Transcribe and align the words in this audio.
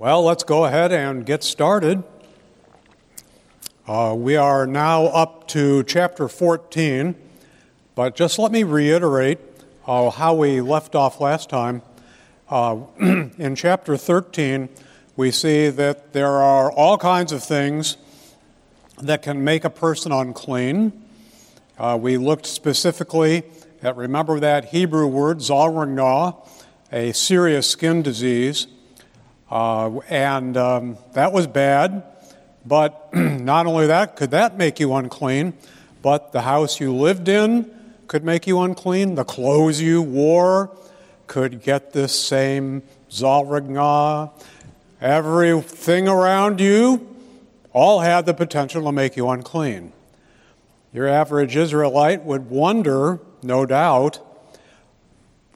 Well, 0.00 0.22
let's 0.22 0.44
go 0.44 0.64
ahead 0.64 0.92
and 0.92 1.26
get 1.26 1.42
started. 1.42 2.04
Uh, 3.84 4.14
we 4.16 4.36
are 4.36 4.64
now 4.64 5.06
up 5.06 5.48
to 5.48 5.82
chapter 5.82 6.28
14, 6.28 7.16
but 7.96 8.14
just 8.14 8.38
let 8.38 8.52
me 8.52 8.62
reiterate 8.62 9.40
uh, 9.88 10.10
how 10.10 10.34
we 10.34 10.60
left 10.60 10.94
off 10.94 11.20
last 11.20 11.50
time. 11.50 11.82
Uh, 12.48 12.82
in 13.00 13.56
chapter 13.56 13.96
13, 13.96 14.68
we 15.16 15.32
see 15.32 15.68
that 15.68 16.12
there 16.12 16.30
are 16.30 16.70
all 16.70 16.96
kinds 16.96 17.32
of 17.32 17.42
things 17.42 17.96
that 19.02 19.20
can 19.20 19.42
make 19.42 19.64
a 19.64 19.70
person 19.70 20.12
unclean. 20.12 20.92
Uh, 21.76 21.98
we 22.00 22.16
looked 22.18 22.46
specifically 22.46 23.42
at, 23.82 23.96
remember 23.96 24.38
that 24.38 24.66
Hebrew 24.66 25.08
word, 25.08 25.38
zalragna, 25.38 26.36
a 26.92 27.10
serious 27.10 27.66
skin 27.68 28.02
disease. 28.02 28.68
Uh, 29.50 30.00
and 30.08 30.56
um, 30.56 30.98
that 31.12 31.32
was 31.32 31.46
bad. 31.46 32.02
But 32.66 33.14
not 33.14 33.66
only 33.66 33.86
that, 33.86 34.16
could 34.16 34.30
that 34.32 34.56
make 34.58 34.78
you 34.78 34.94
unclean, 34.94 35.54
but 36.02 36.32
the 36.32 36.42
house 36.42 36.80
you 36.80 36.94
lived 36.94 37.28
in 37.28 37.70
could 38.06 38.24
make 38.24 38.46
you 38.46 38.60
unclean. 38.60 39.14
The 39.14 39.24
clothes 39.24 39.80
you 39.80 40.02
wore 40.02 40.70
could 41.26 41.62
get 41.62 41.92
this 41.92 42.18
same 42.18 42.82
zalragna. 43.10 44.30
Everything 45.00 46.08
around 46.08 46.60
you 46.60 47.16
all 47.72 48.00
had 48.00 48.26
the 48.26 48.34
potential 48.34 48.82
to 48.84 48.92
make 48.92 49.16
you 49.16 49.28
unclean. 49.28 49.92
Your 50.92 51.06
average 51.06 51.54
Israelite 51.54 52.24
would 52.24 52.50
wonder, 52.50 53.20
no 53.42 53.66
doubt, 53.66 54.18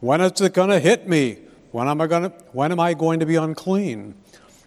when 0.00 0.20
is 0.20 0.40
it 0.40 0.52
going 0.52 0.70
to 0.70 0.78
hit 0.78 1.08
me? 1.08 1.38
When 1.72 1.88
am 1.88 2.02
I 2.02 2.06
going 2.06 2.24
to, 2.24 2.28
when 2.52 2.70
am 2.70 2.78
I 2.78 2.92
going 2.92 3.20
to 3.20 3.26
be 3.26 3.36
unclean? 3.36 4.14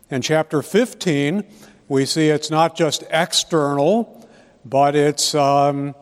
In 0.09 0.23
chapter 0.23 0.63
15, 0.63 1.43
we 1.87 2.03
see 2.03 2.29
it's 2.29 2.49
not 2.49 2.75
just 2.75 3.03
external, 3.11 4.27
but 4.65 4.95
it's, 4.95 5.35
um, 5.35 5.93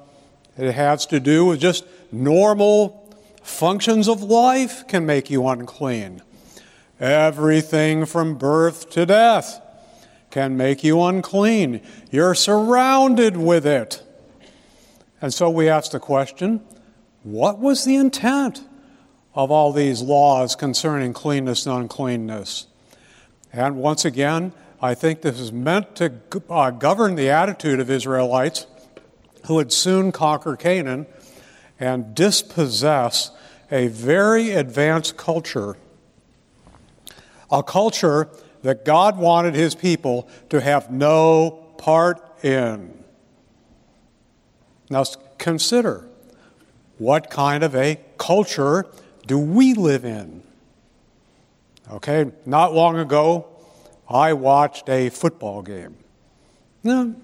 it 0.57 0.71
has 0.71 1.05
to 1.07 1.19
do 1.19 1.45
with 1.45 1.59
just 1.59 1.83
normal 2.13 3.13
functions 3.43 4.07
of 4.07 4.23
life 4.23 4.87
can 4.87 5.05
make 5.05 5.29
you 5.29 5.45
unclean. 5.45 6.21
Everything 7.01 8.05
from 8.05 8.37
birth 8.37 8.89
to 8.91 9.05
death 9.05 9.61
can 10.31 10.55
make 10.55 10.85
you 10.85 11.03
unclean. 11.03 11.81
You're 12.11 12.33
surrounded 12.33 13.35
with 13.35 13.67
it. 13.67 14.01
And 15.21 15.33
so 15.33 15.49
we 15.49 15.67
ask 15.67 15.91
the 15.91 15.99
question 15.99 16.61
what 17.23 17.59
was 17.59 17.83
the 17.83 17.97
intent 17.97 18.63
of 19.35 19.51
all 19.51 19.71
these 19.71 20.01
laws 20.01 20.55
concerning 20.55 21.13
cleanness 21.13 21.65
and 21.65 21.75
uncleanness. 21.75 22.67
And 23.51 23.77
once 23.77 24.05
again, 24.05 24.53
I 24.81 24.95
think 24.95 25.21
this 25.21 25.39
is 25.39 25.51
meant 25.51 25.95
to 25.95 26.13
uh, 26.49 26.71
govern 26.71 27.15
the 27.15 27.29
attitude 27.29 27.79
of 27.79 27.89
Israelites 27.89 28.67
who 29.45 29.55
would 29.55 29.71
soon 29.71 30.11
conquer 30.11 30.55
Canaan 30.55 31.05
and 31.79 32.13
dispossess 32.15 33.31
a 33.71 33.87
very 33.87 34.51
advanced 34.51 35.17
culture, 35.17 35.75
a 37.51 37.63
culture 37.63 38.29
that 38.61 38.85
God 38.85 39.17
wanted 39.17 39.55
his 39.55 39.75
people 39.75 40.29
to 40.49 40.61
have 40.61 40.91
no 40.91 41.51
part 41.77 42.21
in. 42.43 43.03
Now 44.89 45.03
consider 45.37 46.07
what 46.97 47.29
kind 47.29 47.63
of 47.63 47.75
a 47.75 47.99
culture 48.17 48.85
do 49.25 49.37
we 49.37 49.73
live 49.73 50.05
in? 50.05 50.43
Okay, 51.91 52.31
not 52.45 52.73
long 52.73 52.97
ago, 52.97 53.47
I 54.09 54.33
watched 54.33 54.89
a 54.89 55.09
football 55.09 55.61
game. 55.61 55.97
No, 56.83 57.15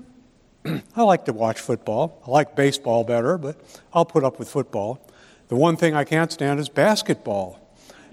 I 0.95 1.03
like 1.03 1.25
to 1.25 1.33
watch 1.33 1.59
football. 1.59 2.21
I 2.27 2.31
like 2.31 2.55
baseball 2.55 3.03
better, 3.03 3.37
but 3.37 3.59
I'll 3.93 4.05
put 4.05 4.23
up 4.23 4.39
with 4.39 4.49
football. 4.49 5.05
The 5.47 5.55
one 5.55 5.77
thing 5.77 5.95
I 5.95 6.03
can't 6.03 6.31
stand 6.31 6.59
is 6.59 6.69
basketball. 6.69 7.59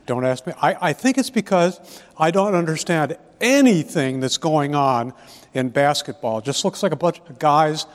Don't 0.06 0.24
ask 0.24 0.46
me. 0.46 0.52
I, 0.62 0.76
I 0.80 0.92
think 0.92 1.18
it's 1.18 1.30
because 1.30 1.80
I 2.16 2.30
don't 2.30 2.54
understand 2.54 3.16
anything 3.40 4.20
that's 4.20 4.38
going 4.38 4.74
on 4.74 5.12
in 5.52 5.68
basketball. 5.70 6.38
It 6.38 6.44
just 6.44 6.64
looks 6.64 6.82
like 6.82 6.92
a 6.92 6.96
bunch 6.96 7.20
of 7.28 7.38
guys 7.38 7.86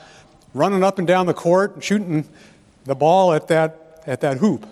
running 0.54 0.84
up 0.84 0.98
and 0.98 1.08
down 1.08 1.26
the 1.26 1.34
court 1.34 1.74
and 1.74 1.82
shooting 1.82 2.28
the 2.84 2.94
ball 2.94 3.32
at 3.32 3.48
that, 3.48 4.02
at 4.06 4.20
that 4.20 4.38
hoop. 4.38 4.66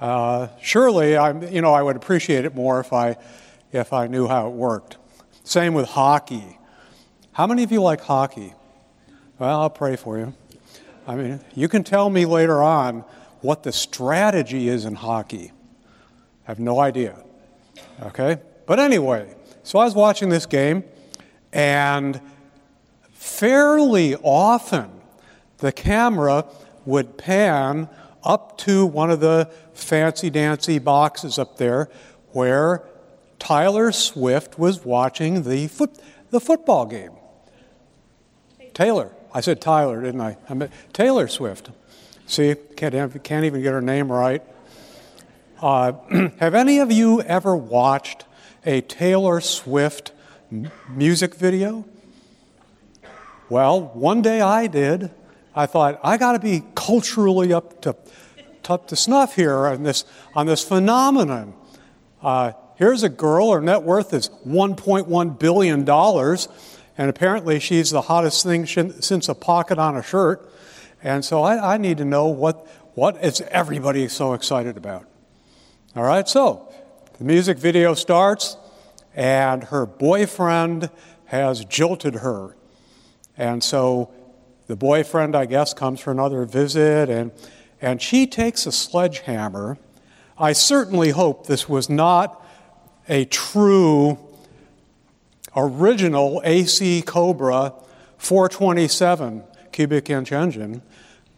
Uh, 0.00 0.48
surely, 0.62 1.16
I'm, 1.16 1.42
you 1.52 1.60
know, 1.60 1.74
I 1.74 1.82
would 1.82 1.96
appreciate 1.96 2.44
it 2.46 2.54
more 2.54 2.80
if 2.80 2.92
I, 2.92 3.16
if 3.70 3.92
I 3.92 4.06
knew 4.06 4.26
how 4.26 4.48
it 4.48 4.54
worked. 4.54 4.96
Same 5.44 5.74
with 5.74 5.88
hockey. 5.88 6.58
How 7.32 7.46
many 7.46 7.62
of 7.62 7.70
you 7.70 7.82
like 7.82 8.00
hockey? 8.00 8.54
Well, 9.38 9.60
I'll 9.60 9.70
pray 9.70 9.96
for 9.96 10.18
you. 10.18 10.34
I 11.06 11.16
mean, 11.16 11.40
you 11.54 11.68
can 11.68 11.84
tell 11.84 12.08
me 12.08 12.24
later 12.24 12.62
on 12.62 13.04
what 13.40 13.62
the 13.62 13.72
strategy 13.72 14.68
is 14.68 14.84
in 14.84 14.94
hockey. 14.94 15.52
I 16.46 16.50
have 16.50 16.60
no 16.60 16.80
idea. 16.80 17.16
Okay? 18.02 18.38
But 18.66 18.80
anyway, 18.80 19.34
so 19.62 19.78
I 19.78 19.84
was 19.84 19.94
watching 19.94 20.28
this 20.28 20.46
game, 20.46 20.84
and 21.52 22.20
fairly 23.12 24.16
often 24.16 24.90
the 25.58 25.72
camera 25.72 26.46
would 26.86 27.18
pan 27.18 27.88
up 28.22 28.58
to 28.58 28.84
one 28.86 29.10
of 29.10 29.20
the 29.20 29.50
fancy 29.72 30.30
dancy 30.30 30.78
boxes 30.78 31.38
up 31.38 31.56
there 31.56 31.88
where 32.32 32.82
Tyler 33.38 33.90
Swift 33.92 34.58
was 34.58 34.84
watching 34.84 35.42
the, 35.42 35.66
foot, 35.68 35.98
the 36.30 36.40
football 36.40 36.86
game. 36.86 37.12
Taylor. 38.74 39.12
I 39.32 39.40
said 39.40 39.60
Tyler, 39.60 40.02
didn't 40.02 40.20
I? 40.20 40.36
I 40.48 40.54
meant 40.54 40.72
Taylor 40.92 41.28
Swift. 41.28 41.70
See, 42.26 42.54
can't, 42.76 43.24
can't 43.24 43.44
even 43.44 43.62
get 43.62 43.72
her 43.72 43.80
name 43.80 44.10
right. 44.10 44.42
Uh, 45.60 45.92
have 46.38 46.54
any 46.54 46.78
of 46.78 46.92
you 46.92 47.20
ever 47.22 47.56
watched 47.56 48.24
a 48.64 48.80
Taylor 48.82 49.40
Swift 49.40 50.12
music 50.88 51.34
video? 51.34 51.84
Well, 53.48 53.80
one 53.94 54.22
day 54.22 54.40
I 54.40 54.66
did. 54.66 55.10
I 55.54 55.66
thought, 55.66 56.00
I 56.02 56.16
got 56.16 56.32
to 56.32 56.38
be 56.38 56.62
culturally 56.74 57.52
up 57.52 57.82
to 57.82 57.96
up 58.70 58.86
to 58.88 58.96
snuff 58.96 59.34
here 59.34 59.66
on 59.66 59.82
this, 59.82 60.04
on 60.34 60.46
this 60.46 60.62
phenomenon. 60.62 61.54
Uh, 62.22 62.52
here's 62.76 63.02
a 63.02 63.08
girl, 63.08 63.52
her 63.52 63.60
net 63.60 63.82
worth 63.82 64.14
is 64.14 64.28
$1.1 64.46 65.38
billion, 65.38 65.88
and 65.88 67.10
apparently 67.10 67.58
she's 67.58 67.90
the 67.90 68.02
hottest 68.02 68.44
thing 68.44 68.66
since 68.66 69.28
a 69.28 69.34
pocket 69.34 69.78
on 69.78 69.96
a 69.96 70.02
shirt. 70.02 70.48
And 71.02 71.24
so 71.24 71.42
I, 71.42 71.74
I 71.74 71.76
need 71.78 71.98
to 71.98 72.04
know 72.04 72.26
what, 72.26 72.66
what 72.94 73.22
is 73.24 73.40
everybody 73.48 74.06
so 74.08 74.34
excited 74.34 74.76
about. 74.76 75.06
All 75.96 76.04
right, 76.04 76.28
so 76.28 76.72
the 77.18 77.24
music 77.24 77.58
video 77.58 77.94
starts, 77.94 78.56
and 79.16 79.64
her 79.64 79.86
boyfriend 79.86 80.90
has 81.26 81.64
jilted 81.64 82.16
her. 82.16 82.56
And 83.36 83.64
so 83.64 84.12
the 84.70 84.76
boyfriend, 84.76 85.34
I 85.34 85.46
guess, 85.46 85.74
comes 85.74 85.98
for 85.98 86.12
another 86.12 86.44
visit, 86.44 87.10
and 87.10 87.32
and 87.80 88.00
she 88.00 88.24
takes 88.26 88.66
a 88.66 88.72
sledgehammer. 88.72 89.78
I 90.38 90.52
certainly 90.52 91.10
hope 91.10 91.48
this 91.48 91.68
was 91.68 91.90
not 91.90 92.40
a 93.08 93.24
true 93.24 94.16
original 95.56 96.40
AC 96.44 97.02
Cobra 97.02 97.74
427 98.18 99.42
cubic 99.72 100.08
inch 100.08 100.30
engine 100.30 100.82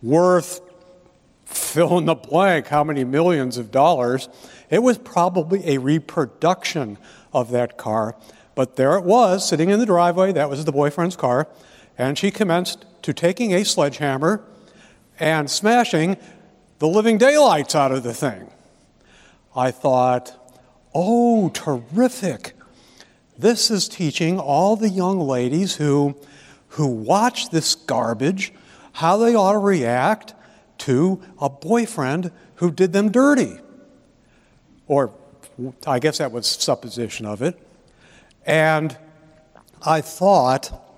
worth 0.03 0.61
fill 1.47 1.97
in 1.97 2.05
the 2.05 2.15
blank 2.15 2.67
how 2.67 2.85
many 2.85 3.03
millions 3.03 3.57
of 3.57 3.71
dollars. 3.71 4.29
It 4.69 4.83
was 4.83 4.99
probably 4.99 5.67
a 5.71 5.79
reproduction 5.79 6.99
of 7.33 7.51
that 7.53 7.79
car, 7.79 8.15
but 8.55 8.77
there 8.77 8.99
it 8.99 9.05
was 9.05 9.49
sitting 9.49 9.71
in 9.71 9.79
the 9.79 9.87
driveway. 9.87 10.33
That 10.33 10.51
was 10.51 10.67
the 10.67 10.73
boyfriend's 10.73 11.17
car. 11.17 11.49
And 11.97 12.19
she 12.19 12.31
commenced 12.31 12.85
to 13.03 13.13
taking 13.13 13.53
a 13.53 13.65
sledgehammer 13.65 14.43
and 15.19 15.51
smashing 15.51 16.17
the 16.79 16.89
living 16.89 17.19
daylights 17.19 17.75
out 17.75 17.93
of 17.93 18.03
the 18.03 18.15
thing. 18.15 18.51
I 19.55 19.71
thought, 19.71 20.33
oh, 20.95 21.51
terrific. 21.51 22.55
This 23.39 23.71
is 23.71 23.89
teaching 23.89 24.39
all 24.39 24.77
the 24.77 24.89
young 24.89 25.21
ladies 25.21 25.77
who, 25.77 26.17
who 26.69 26.87
watch 26.87 27.51
this 27.51 27.75
garbage 27.75 28.53
how 28.93 29.17
they 29.17 29.35
ought 29.35 29.53
to 29.53 29.59
react 29.59 30.35
to 30.79 31.23
a 31.41 31.49
boyfriend 31.49 32.31
who 32.57 32.71
did 32.71 32.93
them 32.93 33.11
dirty. 33.11 33.59
Or 34.87 35.13
I 35.87 35.99
guess 35.99 36.19
that 36.19 36.33
was 36.33 36.47
supposition 36.47 37.27
of 37.27 37.43
it. 37.43 37.59
And 38.45 38.97
I 39.85 40.01
thought, 40.01 40.92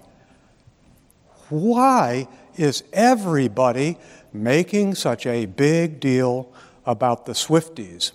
why 1.51 2.29
is 2.57 2.85
everybody 2.93 3.99
making 4.33 4.95
such 4.95 5.27
a 5.27 5.47
big 5.47 6.01
deal 6.01 6.53
about 6.87 7.27
the 7.27 7.33
Swifties? 7.33 8.13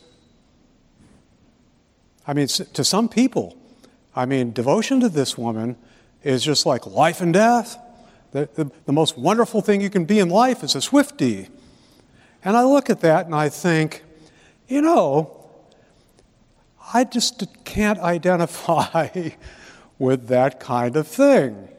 I 2.28 2.34
mean, 2.34 2.48
to 2.48 2.84
some 2.84 3.10
people, 3.10 3.58
I 4.16 4.26
mean, 4.26 4.52
devotion 4.52 5.00
to 5.00 5.10
this 5.10 5.38
woman 5.38 5.78
is 6.24 6.44
just 6.44 6.66
like 6.66 6.86
life 6.86 7.22
and 7.22 7.34
death. 7.34 7.78
The, 8.32 8.50
the, 8.54 8.72
the 8.86 8.94
most 8.94 9.18
wonderful 9.18 9.62
thing 9.62 9.82
you 9.82 9.90
can 9.90 10.06
be 10.06 10.20
in 10.20 10.30
life 10.30 10.64
is 10.64 10.76
a 10.76 10.80
Swiftie. 10.80 11.50
And 12.44 12.56
I 12.56 12.64
look 12.64 12.90
at 12.90 13.02
that 13.02 13.26
and 13.26 13.36
I 13.36 13.50
think, 13.50 14.04
you 14.68 14.82
know, 14.82 15.36
I 16.94 17.04
just 17.04 17.44
can't 17.66 18.00
identify 18.00 19.30
with 20.00 20.28
that 20.28 20.60
kind 20.60 20.96
of 20.96 21.08
thing. 21.08 21.70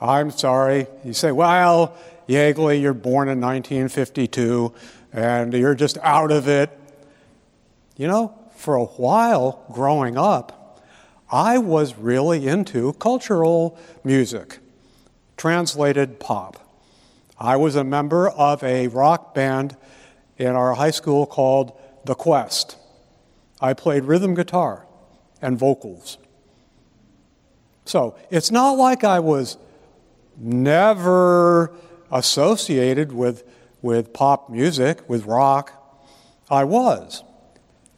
I'm 0.00 0.30
sorry. 0.30 0.86
You 1.04 1.12
say, 1.12 1.32
well, 1.32 1.96
Yegley, 2.28 2.80
you're 2.80 2.94
born 2.94 3.28
in 3.28 3.40
1952 3.40 4.72
and 5.12 5.52
you're 5.52 5.74
just 5.74 5.98
out 5.98 6.30
of 6.30 6.48
it. 6.48 6.70
You 7.96 8.06
know, 8.06 8.38
for 8.54 8.76
a 8.76 8.84
while 8.84 9.64
growing 9.72 10.16
up, 10.16 10.82
I 11.30 11.58
was 11.58 11.96
really 11.96 12.46
into 12.46 12.92
cultural 12.94 13.78
music, 14.04 14.58
translated 15.36 16.20
pop. 16.20 16.64
I 17.38 17.56
was 17.56 17.76
a 17.76 17.84
member 17.84 18.28
of 18.28 18.62
a 18.62 18.88
rock 18.88 19.34
band 19.34 19.76
in 20.38 20.48
our 20.48 20.74
high 20.74 20.90
school 20.90 21.26
called 21.26 21.78
The 22.04 22.14
Quest. 22.14 22.76
I 23.60 23.74
played 23.74 24.04
rhythm 24.04 24.34
guitar 24.34 24.86
and 25.42 25.58
vocals. 25.58 26.18
So 27.84 28.16
it's 28.30 28.50
not 28.50 28.72
like 28.72 29.02
I 29.02 29.20
was 29.20 29.56
never 30.38 31.72
associated 32.10 33.12
with, 33.12 33.44
with 33.82 34.12
pop 34.12 34.48
music, 34.48 35.08
with 35.08 35.26
rock. 35.26 35.72
I 36.50 36.64
was. 36.64 37.22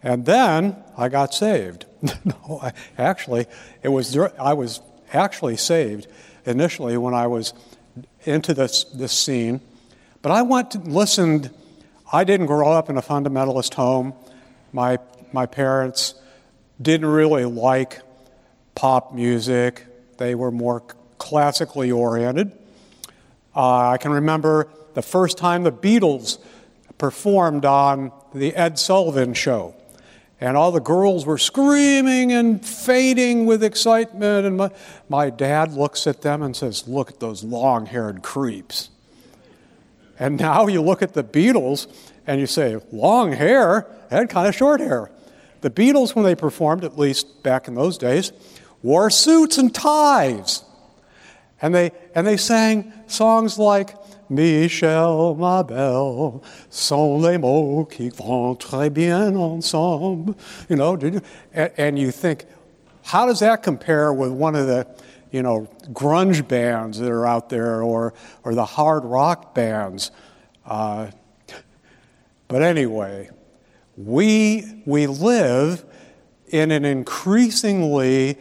And 0.02 0.25
then 0.25 0.76
I 0.96 1.08
got 1.08 1.34
saved. 1.34 1.87
no, 2.25 2.60
I, 2.62 2.72
actually, 2.98 3.46
it 3.82 3.88
was, 3.88 4.16
I 4.16 4.54
was 4.54 4.81
actually 5.12 5.56
saved 5.56 6.06
initially 6.46 6.96
when 6.96 7.14
I 7.14 7.26
was 7.26 7.52
into 8.25 8.54
this, 8.54 8.84
this 8.84 9.12
scene. 9.12 9.60
But 10.22 10.32
I 10.32 10.42
went 10.42 10.72
to, 10.72 10.78
listened. 10.78 11.50
I 12.12 12.25
didn't 12.25 12.46
grow 12.46 12.72
up 12.72 12.90
in 12.90 12.96
a 12.96 13.02
fundamentalist 13.02 13.75
home. 13.75 14.14
My, 14.72 14.98
my 15.32 15.46
parents 15.46 16.14
didn't 16.81 17.06
really 17.06 17.44
like 17.44 18.00
pop 18.75 19.12
music, 19.12 19.87
they 20.16 20.34
were 20.34 20.50
more 20.50 20.82
classically 21.20 21.93
oriented. 21.93 22.50
Uh, 23.55 23.90
I 23.90 23.99
can 23.99 24.11
remember 24.11 24.69
the 24.94 25.02
first 25.02 25.38
time 25.38 25.62
the 25.62 25.70
Beatles 25.70 26.38
performed 26.99 27.64
on 27.64 28.11
the 28.34 28.55
Ed 28.56 28.78
Sullivan 28.78 29.34
Show. 29.34 29.75
And 30.40 30.56
all 30.56 30.72
the 30.72 30.81
girls 30.81 31.26
were 31.26 31.37
screaming 31.37 32.32
and 32.32 32.64
fainting 32.64 33.44
with 33.44 33.62
excitement. 33.62 34.46
And 34.46 34.56
my, 34.56 34.70
my 35.08 35.28
dad 35.28 35.75
looks 35.75 36.06
at 36.06 36.22
them 36.22 36.43
and 36.43 36.56
says, 36.56 36.88
Look 36.88 37.11
at 37.11 37.20
those 37.20 37.44
long 37.44 37.87
haired 37.87 38.23
creeps. 38.23 38.88
And 40.19 40.40
now 40.40 40.66
you 40.66 40.81
look 40.81 41.02
at 41.02 41.12
the 41.12 41.23
Beatles 41.23 41.87
and 42.26 42.40
you 42.40 42.46
say, 42.46 42.81
Long 42.90 43.32
hair? 43.32 43.87
Had 44.11 44.31
kind 44.31 44.49
of 44.49 44.55
short 44.55 44.81
hair. 44.81 45.11
The 45.61 45.70
Beatles, 45.70 46.14
when 46.14 46.25
they 46.25 46.34
performed, 46.34 46.84
at 46.84 46.99
least 46.99 47.43
back 47.43 47.69
in 47.69 47.75
those 47.75 47.99
days, 47.99 48.32
wore 48.82 49.11
suits 49.11 49.58
and 49.58 49.75
ties. 49.75 50.64
And 51.62 51.75
they, 51.75 51.93
and 52.15 52.27
they 52.27 52.37
sang 52.37 52.93
songs 53.07 53.59
like 53.59 53.95
Michel, 54.31 55.35
ma 55.35 55.62
belle, 55.62 56.43
sont 56.71 57.21
les 57.21 57.37
mots 57.37 57.85
qui 57.85 58.11
vont 58.11 58.57
très 58.59 58.93
bien 58.93 59.37
ensemble. 59.37 60.37
You 60.69 60.77
know, 60.77 60.97
you, 60.97 61.21
and, 61.53 61.73
and 61.77 61.99
you 61.99 62.11
think, 62.11 62.47
how 63.03 63.27
does 63.27 63.41
that 63.41 63.62
compare 63.62 64.12
with 64.12 64.31
one 64.31 64.55
of 64.55 64.67
the, 64.67 64.87
you 65.33 65.43
know, 65.43 65.69
grunge 65.93 66.47
bands 66.47 66.99
that 66.99 67.11
are 67.11 67.27
out 67.27 67.49
there 67.49 67.83
or, 67.83 68.15
or 68.45 68.55
the 68.55 68.65
hard 68.65 69.05
rock 69.05 69.55
bands? 69.55 70.12
Uh, 70.65 71.11
but 72.47 72.62
anyway, 72.62 73.29
we, 73.97 74.83
we 74.87 75.07
live 75.07 75.85
in 76.49 76.71
an 76.71 76.85
increasingly 76.85 78.39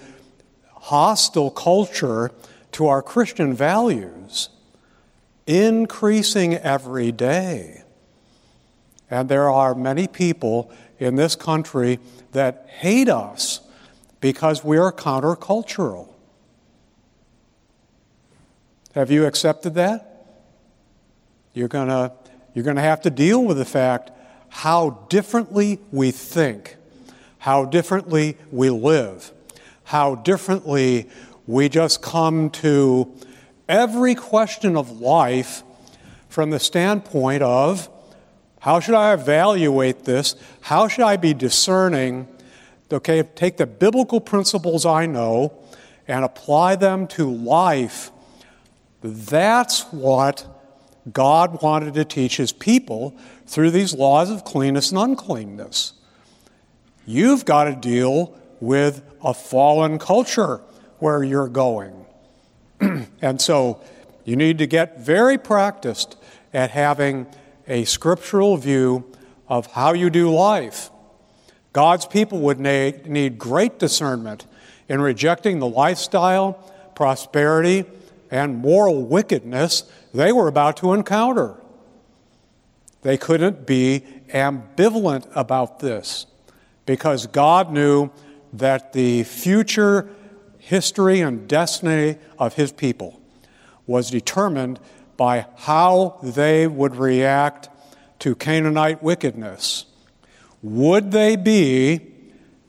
hostile 0.74 1.52
culture 1.52 2.32
to 2.74 2.88
our 2.88 3.02
Christian 3.02 3.54
values, 3.54 4.50
increasing 5.48 6.56
every 6.56 7.12
day. 7.12 7.84
And 9.10 9.28
there 9.28 9.50
are 9.50 9.74
many 9.74 10.08
people 10.08 10.72
in 11.00 11.16
this 11.16 11.36
country 11.36 12.00
that 12.32 12.68
hate 12.70 13.10
us 13.10 13.62
because 14.22 14.64
we 14.64 14.78
are 14.78 14.92
countercultural. 14.92 16.10
Have 18.94 19.10
you 19.10 19.26
accepted 19.26 19.76
that? 19.76 20.26
You're 21.54 21.68
going 21.68 22.12
you're 22.54 22.64
going 22.64 22.76
to 22.76 22.82
have 22.82 23.02
to 23.02 23.10
deal 23.10 23.44
with 23.44 23.58
the 23.58 23.66
fact 23.66 24.12
how 24.50 25.06
differently 25.10 25.80
we 25.92 26.12
think, 26.12 26.76
how 27.38 27.66
differently 27.66 28.38
we 28.52 28.70
live, 28.70 29.32
how 29.86 30.16
differently 30.16 31.10
we 31.50 31.68
just 31.68 32.04
come 32.04 32.52
to 32.52 33.12
every 33.68 34.14
question 34.14 34.78
of 34.78 35.02
life 35.02 35.64
from 36.28 36.52
the 36.52 36.60
standpoint 36.60 37.42
of 37.42 37.90
how 38.60 38.80
should 38.80 38.94
I 38.94 39.14
evaluate 39.14 40.06
this? 40.06 40.36
How 40.62 40.88
should 40.88 41.06
I 41.06 41.18
be 41.18 41.34
discerning? 41.34 42.28
Okay, 42.94 43.24
take 43.24 43.58
the 43.58 43.66
biblical 43.66 44.22
principles 44.22 44.86
I 44.86 45.08
know 45.08 45.52
and 46.08 46.24
apply 46.24 46.76
them 46.76 47.08
to 47.08 47.28
life. 47.28 48.12
That's 49.02 49.92
what 49.92 50.46
God 51.12 51.64
wanted 51.64 51.96
to 51.96 52.06
teach 52.06 52.38
his 52.38 52.52
people 52.52 53.18
through 53.48 53.72
these 53.72 53.96
laws 53.96 54.30
of 54.30 54.44
cleanness 54.44 54.92
and 54.92 55.00
uncleanness. 55.00 55.94
You've 57.08 57.44
got 57.44 57.64
to 57.64 57.76
deal 57.76 58.38
with 58.60 59.02
a 59.24 59.34
fallen 59.34 59.98
culture 59.98 60.62
where 61.00 61.24
you're 61.24 61.48
going. 61.48 62.06
and 63.22 63.42
so 63.42 63.82
you 64.26 64.36
need 64.36 64.58
to 64.60 64.68
get 64.68 65.00
very 65.00 65.38
practiced 65.38 66.16
at 66.54 66.72
having 66.72 67.28
a 67.68 67.86
scriptural 67.86 68.58
view 68.58 69.06
of 69.48 69.68
how 69.68 69.94
you 69.94 70.10
do 70.10 70.34
life. 70.34 70.90
God's 71.74 72.06
people 72.06 72.40
would 72.40 72.60
need 72.60 73.38
great 73.38 73.80
discernment 73.80 74.46
in 74.88 75.02
rejecting 75.02 75.60
the 75.60 75.68
lifestyle, 75.68 76.54
prosperity, 76.96 77.86
and 78.32 78.58
moral 78.58 79.04
wickedness 79.04 79.84
they 80.14 80.32
were 80.32 80.48
about 80.48 80.78
to 80.78 80.94
encounter. 80.94 81.56
They 83.02 83.18
couldn't 83.18 83.66
be 83.66 84.04
ambivalent 84.30 85.28
about 85.36 85.80
this 85.80 86.26
because 86.86 87.28
God 87.28 87.72
knew 87.72 88.10
that 88.54 88.94
the 88.94 89.24
future 89.24 90.10
history 90.70 91.20
and 91.20 91.48
destiny 91.48 92.18
of 92.38 92.54
His 92.54 92.72
people 92.72 93.20
was 93.88 94.12
determined 94.12 94.80
by 95.18 95.48
how 95.58 96.20
they 96.22 96.68
would 96.68 96.96
react 96.96 97.70
to 98.20 98.36
Canaanite 98.36 99.02
wickedness. 99.02 99.86
Would 100.62 101.10
they 101.12 101.36
be 101.36 102.02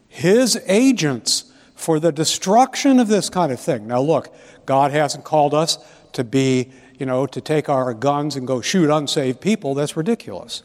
His 0.08 0.58
agents 0.66 1.52
for 1.74 2.00
the 2.00 2.10
destruction 2.10 2.98
of 2.98 3.08
this 3.08 3.28
kind 3.28 3.52
of 3.52 3.60
thing? 3.60 3.86
Now, 3.86 4.00
look, 4.00 4.34
God 4.64 4.92
hasn't 4.92 5.24
called 5.24 5.52
us 5.52 5.76
to 6.12 6.24
be 6.24 6.72
you 6.98 7.04
know, 7.04 7.26
to 7.26 7.40
take 7.40 7.68
our 7.68 7.92
guns 7.94 8.36
and 8.36 8.46
go 8.46 8.62
shoot 8.62 8.90
unsaved 8.90 9.42
people, 9.42 9.74
that's 9.74 9.96
ridiculous. 9.96 10.62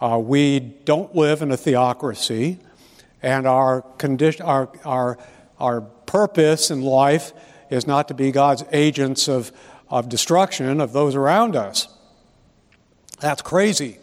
Uh, 0.00 0.18
we 0.22 0.60
don't 0.60 1.14
live 1.14 1.40
in 1.42 1.50
a 1.50 1.56
theocracy, 1.56 2.58
and 3.22 3.46
our, 3.46 3.82
condition, 3.96 4.44
our, 4.44 4.70
our, 4.84 5.18
our 5.58 5.80
purpose 6.06 6.70
in 6.70 6.82
life 6.82 7.32
is 7.70 7.86
not 7.86 8.08
to 8.08 8.14
be 8.14 8.30
God's 8.30 8.64
agents 8.72 9.28
of, 9.28 9.52
of 9.90 10.08
destruction 10.08 10.80
of 10.80 10.92
those 10.92 11.14
around 11.14 11.56
us. 11.56 11.88
That's 13.20 13.42
crazy. 13.42 13.98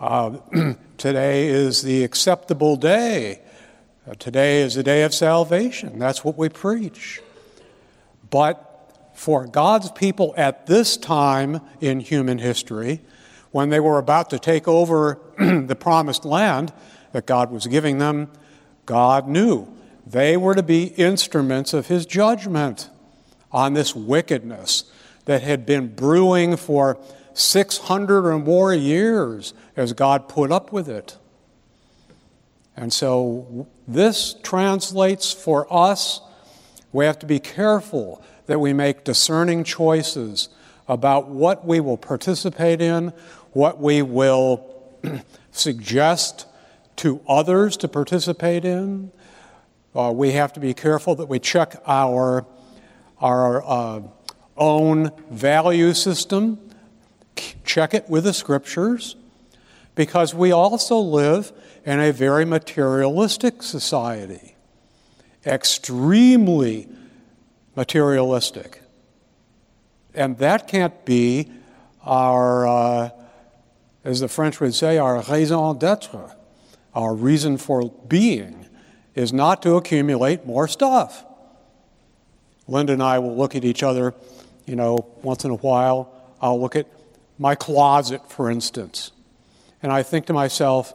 Uh, 0.00 0.38
today 0.98 1.48
is 1.48 1.82
the 1.82 2.04
acceptable 2.04 2.76
day. 2.76 3.40
Uh, 4.08 4.14
today 4.14 4.60
is 4.60 4.74
the 4.74 4.82
day 4.82 5.02
of 5.02 5.14
salvation. 5.14 5.98
That's 5.98 6.24
what 6.24 6.36
we 6.36 6.48
preach. 6.48 7.20
But 8.30 8.62
for 9.14 9.46
God's 9.46 9.90
people 9.92 10.34
at 10.36 10.66
this 10.66 10.96
time 10.96 11.60
in 11.80 12.00
human 12.00 12.38
history, 12.38 13.00
when 13.50 13.70
they 13.70 13.80
were 13.80 13.98
about 13.98 14.30
to 14.30 14.38
take 14.38 14.68
over 14.68 15.18
the 15.38 15.76
promised 15.78 16.24
land 16.24 16.72
that 17.12 17.26
God 17.26 17.50
was 17.50 17.66
giving 17.66 17.98
them, 17.98 18.30
God 18.84 19.28
knew 19.28 19.75
they 20.06 20.36
were 20.36 20.54
to 20.54 20.62
be 20.62 20.84
instruments 20.84 21.74
of 21.74 21.88
His 21.88 22.06
judgment 22.06 22.88
on 23.50 23.74
this 23.74 23.94
wickedness 23.94 24.84
that 25.24 25.42
had 25.42 25.66
been 25.66 25.94
brewing 25.94 26.56
for 26.56 26.98
600 27.34 28.26
or 28.26 28.38
more 28.38 28.72
years 28.72 29.52
as 29.76 29.92
God 29.92 30.28
put 30.28 30.52
up 30.52 30.72
with 30.72 30.88
it. 30.88 31.18
And 32.76 32.92
so 32.92 33.66
this 33.88 34.34
translates 34.42 35.32
for 35.32 35.66
us 35.72 36.20
We 36.92 37.04
have 37.04 37.18
to 37.18 37.26
be 37.26 37.40
careful 37.40 38.22
that 38.46 38.58
we 38.58 38.72
make 38.72 39.04
discerning 39.04 39.64
choices 39.64 40.48
about 40.88 41.28
what 41.28 41.66
we 41.66 41.80
will 41.80 41.96
participate 41.96 42.80
in, 42.80 43.12
what 43.52 43.80
we 43.80 44.02
will 44.02 44.64
suggest 45.52 46.46
to 46.96 47.20
others 47.28 47.76
to 47.78 47.88
participate 47.88 48.64
in. 48.64 49.10
Uh, 49.96 50.12
we 50.12 50.32
have 50.32 50.52
to 50.52 50.60
be 50.60 50.74
careful 50.74 51.14
that 51.14 51.26
we 51.26 51.38
check 51.38 51.74
our, 51.86 52.44
our 53.18 53.64
uh, 53.64 54.02
own 54.58 55.10
value 55.30 55.94
system, 55.94 56.58
check 57.64 57.94
it 57.94 58.06
with 58.06 58.24
the 58.24 58.34
scriptures, 58.34 59.16
because 59.94 60.34
we 60.34 60.52
also 60.52 60.98
live 60.98 61.50
in 61.86 61.98
a 61.98 62.12
very 62.12 62.44
materialistic 62.44 63.62
society, 63.62 64.54
extremely 65.46 66.88
materialistic. 67.74 68.82
And 70.14 70.36
that 70.38 70.68
can't 70.68 71.06
be 71.06 71.50
our, 72.04 72.66
uh, 72.66 73.10
as 74.04 74.20
the 74.20 74.28
French 74.28 74.60
would 74.60 74.74
say, 74.74 74.98
our 74.98 75.22
raison 75.22 75.78
d'etre, 75.78 76.34
our 76.94 77.14
reason 77.14 77.56
for 77.56 77.90
being, 78.08 78.65
is 79.16 79.32
not 79.32 79.62
to 79.62 79.74
accumulate 79.74 80.46
more 80.46 80.68
stuff. 80.68 81.24
Linda 82.68 82.92
and 82.92 83.02
I 83.02 83.18
will 83.18 83.36
look 83.36 83.56
at 83.56 83.64
each 83.64 83.82
other, 83.82 84.14
you 84.66 84.76
know, 84.76 85.08
once 85.22 85.44
in 85.44 85.50
a 85.50 85.56
while. 85.56 86.12
I'll 86.40 86.60
look 86.60 86.76
at 86.76 86.86
my 87.38 87.54
closet, 87.54 88.30
for 88.30 88.50
instance. 88.50 89.10
And 89.82 89.90
I 89.90 90.02
think 90.02 90.26
to 90.26 90.32
myself, 90.32 90.94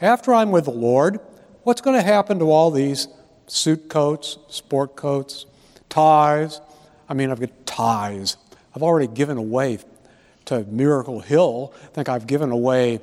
after 0.00 0.34
I'm 0.34 0.50
with 0.50 0.66
the 0.66 0.70
Lord, 0.70 1.18
what's 1.62 1.80
going 1.80 1.96
to 1.96 2.02
happen 2.02 2.38
to 2.40 2.50
all 2.50 2.70
these 2.70 3.08
suit 3.46 3.88
coats, 3.88 4.38
sport 4.48 4.94
coats, 4.94 5.46
ties? 5.88 6.60
I 7.08 7.14
mean, 7.14 7.30
I've 7.30 7.40
got 7.40 7.66
ties. 7.66 8.36
I've 8.74 8.82
already 8.82 9.06
given 9.06 9.38
away 9.38 9.78
to 10.46 10.64
Miracle 10.64 11.20
Hill. 11.20 11.72
I 11.84 11.86
think 11.88 12.08
I've 12.08 12.26
given 12.26 12.50
away 12.50 13.00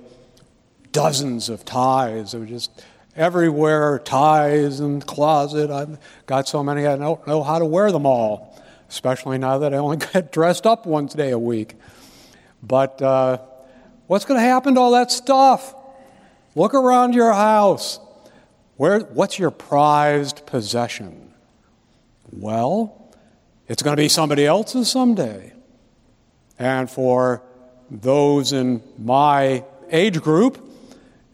dozens 0.91 1.49
of 1.49 1.65
ties. 1.65 2.33
They're 2.33 2.45
just 2.45 2.83
everywhere, 3.15 3.99
ties 3.99 4.79
and 4.79 5.05
closet. 5.05 5.69
I've 5.69 5.97
got 6.25 6.47
so 6.47 6.63
many 6.63 6.85
I 6.85 6.95
don't 6.95 7.25
know 7.27 7.43
how 7.43 7.59
to 7.59 7.65
wear 7.65 7.91
them 7.91 8.05
all, 8.05 8.61
especially 8.89 9.37
now 9.37 9.59
that 9.59 9.73
I 9.73 9.77
only 9.77 9.97
get 10.13 10.31
dressed 10.31 10.65
up 10.65 10.85
once 10.85 11.13
a 11.13 11.17
day 11.17 11.31
a 11.31 11.39
week. 11.39 11.75
But 12.61 13.01
uh, 13.01 13.39
what's 14.07 14.25
going 14.25 14.39
to 14.39 14.45
happen 14.45 14.75
to 14.75 14.79
all 14.79 14.91
that 14.91 15.11
stuff? 15.11 15.75
Look 16.55 16.73
around 16.73 17.13
your 17.13 17.33
house. 17.33 17.99
Where, 18.77 18.99
what's 18.99 19.37
your 19.37 19.51
prized 19.51 20.45
possession? 20.45 21.33
Well, 22.31 23.13
it's 23.67 23.83
going 23.83 23.95
to 23.95 24.01
be 24.01 24.09
somebody 24.09 24.45
else's 24.45 24.89
someday. 24.89 25.53
And 26.57 26.89
for 26.89 27.41
those 27.89 28.53
in 28.53 28.83
my 28.97 29.63
age 29.91 30.21
group, 30.21 30.65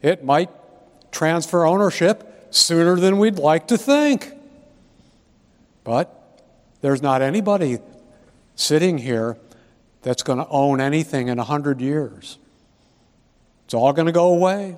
it 0.02 0.24
might 0.24 0.50
transfer 1.16 1.64
ownership 1.64 2.46
sooner 2.50 2.94
than 2.96 3.16
we'd 3.16 3.38
like 3.38 3.68
to 3.68 3.78
think. 3.78 4.32
But 5.82 6.12
there's 6.82 7.00
not 7.00 7.22
anybody 7.22 7.78
sitting 8.54 8.98
here 8.98 9.38
that's 10.02 10.22
going 10.22 10.38
to 10.38 10.46
own 10.48 10.78
anything 10.78 11.28
in 11.28 11.38
100 11.38 11.80
years. 11.80 12.36
It's 13.64 13.72
all 13.72 13.94
going 13.94 14.06
to 14.06 14.12
go 14.12 14.26
away. 14.26 14.76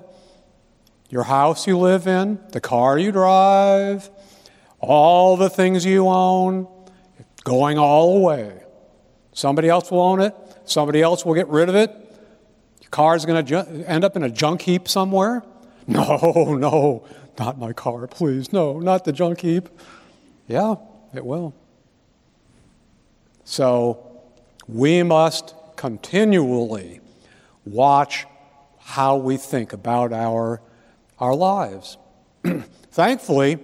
Your 1.09 1.23
house 1.23 1.67
you 1.67 1.77
live 1.77 2.07
in, 2.07 2.39
the 2.51 2.61
car 2.61 2.97
you 2.97 3.11
drive, 3.11 4.09
all 4.79 5.35
the 5.35 5.49
things 5.49 5.83
you 5.83 6.07
own, 6.07 6.67
going 7.43 7.77
all 7.77 8.15
away. 8.15 8.63
Somebody 9.33 9.67
else 9.67 9.91
will 9.91 10.01
own 10.01 10.21
it. 10.21 10.33
Somebody 10.63 11.01
else 11.01 11.25
will 11.25 11.33
get 11.33 11.49
rid 11.49 11.67
of 11.67 11.75
it. 11.75 11.89
Your 12.79 12.91
car 12.91 13.17
is 13.17 13.25
going 13.25 13.45
to 13.45 13.49
ju- 13.65 13.83
end 13.83 14.05
up 14.05 14.15
in 14.15 14.23
a 14.23 14.29
junk 14.29 14.61
heap 14.61 14.87
somewhere. 14.87 15.43
No, 15.93 16.55
no, 16.55 17.07
not 17.39 17.57
my 17.57 17.73
car, 17.73 18.05
please. 18.05 18.53
No, 18.53 18.79
not 18.79 19.05
the 19.05 19.11
junk 19.11 19.41
heap. 19.41 19.69
Yeah, 20.47 20.75
it 21.15 21.25
will. 21.25 21.55
So 23.43 24.21
we 24.67 25.01
must 25.01 25.55
continually 25.75 26.99
watch 27.65 28.27
how 28.77 29.17
we 29.17 29.37
think 29.37 29.73
about 29.73 30.13
our, 30.13 30.61
our 31.17 31.33
lives. 31.33 31.97
Thankfully, 32.91 33.57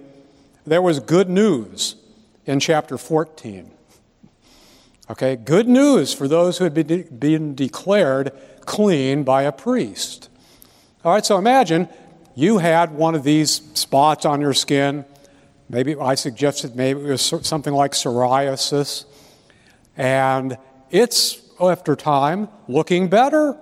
there 0.66 0.82
was 0.82 0.98
good 0.98 1.28
news 1.28 1.94
in 2.44 2.58
chapter 2.58 2.98
14. 2.98 3.70
Okay, 5.10 5.36
good 5.36 5.68
news 5.68 6.12
for 6.12 6.26
those 6.26 6.58
who 6.58 6.64
had 6.64 6.74
been, 6.74 6.86
de- 6.88 7.02
been 7.04 7.54
declared 7.54 8.32
clean 8.64 9.22
by 9.22 9.42
a 9.42 9.52
priest. 9.52 10.28
All 11.04 11.12
right, 11.12 11.24
so 11.24 11.38
imagine 11.38 11.88
you 12.36 12.58
had 12.58 12.92
one 12.92 13.14
of 13.14 13.24
these 13.24 13.62
spots 13.72 14.26
on 14.26 14.42
your 14.42 14.52
skin. 14.52 15.06
Maybe 15.70 15.96
I 15.96 16.14
suggested 16.14 16.76
maybe 16.76 17.00
it 17.00 17.04
was 17.04 17.22
something 17.42 17.72
like 17.72 17.92
psoriasis. 17.92 19.06
And 19.96 20.58
it's, 20.90 21.40
after 21.58 21.96
time, 21.96 22.48
looking 22.68 23.08
better. 23.08 23.58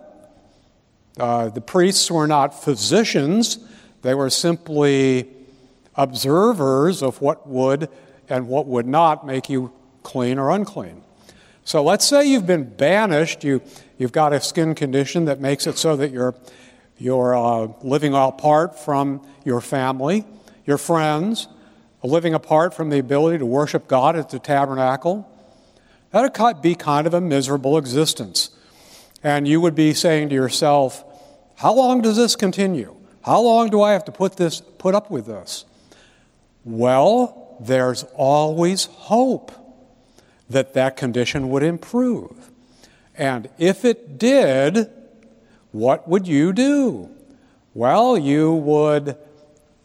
Uh, 1.17 1.51
the 1.51 1.61
priests 1.61 2.11
were 2.11 2.27
not 2.27 2.65
physicians, 2.65 3.59
they 4.03 4.15
were 4.15 4.29
simply 4.29 5.29
observers 5.95 7.01
of 7.03 7.21
what 7.21 7.47
would 7.47 7.89
and 8.29 8.49
what 8.49 8.67
would 8.67 8.87
not 8.87 9.25
make 9.25 9.49
you 9.49 9.73
clean 10.03 10.37
or 10.37 10.51
unclean. 10.51 11.05
So 11.63 11.85
let's 11.85 12.05
say 12.05 12.27
you've 12.27 12.47
been 12.47 12.65
banished, 12.65 13.45
you, 13.45 13.63
you've 13.97 14.13
got 14.13 14.33
a 14.33 14.41
skin 14.41 14.75
condition 14.75 15.27
that 15.27 15.41
makes 15.41 15.69
it 15.69 15.79
so 15.79 15.95
that 15.97 16.11
you're, 16.11 16.35
you're 16.99 17.35
uh, 17.37 17.69
living 17.83 18.15
apart 18.15 18.79
from 18.79 19.27
your 19.45 19.61
family, 19.61 20.25
your 20.65 20.79
friends, 20.79 21.49
living 22.03 22.35
apart 22.35 22.75
from 22.75 22.91
the 22.91 22.99
ability 22.99 23.39
to 23.39 23.47
worship 23.47 23.89
God 23.89 24.17
at 24.17 24.31
the 24.31 24.39
tabernacle. 24.39 25.31
That 26.11 26.39
would 26.39 26.63
be 26.63 26.75
kind 26.75 27.07
of 27.07 27.15
a 27.15 27.21
miserable 27.21 27.77
existence. 27.79 28.51
And 29.23 29.49
you 29.49 29.61
would 29.61 29.75
be 29.75 29.95
saying 29.95 30.29
to 30.29 30.35
yourself, 30.35 31.05
how 31.57 31.73
long 31.73 32.03
does 32.03 32.17
this 32.17 32.37
continue? 32.37 32.95
How 33.23 33.41
long 33.41 33.71
do 33.71 33.81
I 33.81 33.93
have 33.93 34.05
to 34.05 34.13
put 34.13 34.37
this 34.37 34.61
put 34.61 34.95
up 34.95 35.11
with 35.11 35.27
this? 35.27 35.65
Well, 36.65 37.57
there's 37.61 38.05
always 38.15 38.85
hope 38.85 39.53
that 40.51 40.75
that 40.75 40.97
condition 40.97 41.49
would 41.51 41.63
improve. 41.63 42.51
And 43.17 43.49
if 43.59 43.85
it 43.85 44.19
did, 44.19 44.91
what 45.75 46.09
would 46.09 46.29
you 46.29 46.53
do? 46.53 47.11
Well, 47.75 48.17
you 48.17 48.53
would 48.55 49.17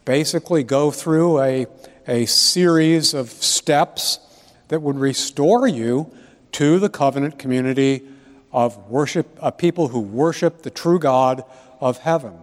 basically 0.04 0.62
go 0.62 0.92
through 0.92 1.40
a, 1.40 1.66
a 2.06 2.26
series 2.26 3.12
of 3.12 3.28
steps 3.28 4.20
that 4.68 4.82
would 4.82 4.96
restore 4.96 5.66
you 5.66 6.14
to 6.52 6.78
the 6.78 6.88
covenant 6.88 7.40
community 7.40 8.02
of 8.52 8.76
worship, 8.88 9.36
of 9.40 9.58
people 9.58 9.88
who 9.88 9.98
worship 9.98 10.62
the 10.62 10.70
true 10.70 11.00
God 11.00 11.42
of 11.80 11.98
heaven. 11.98 12.38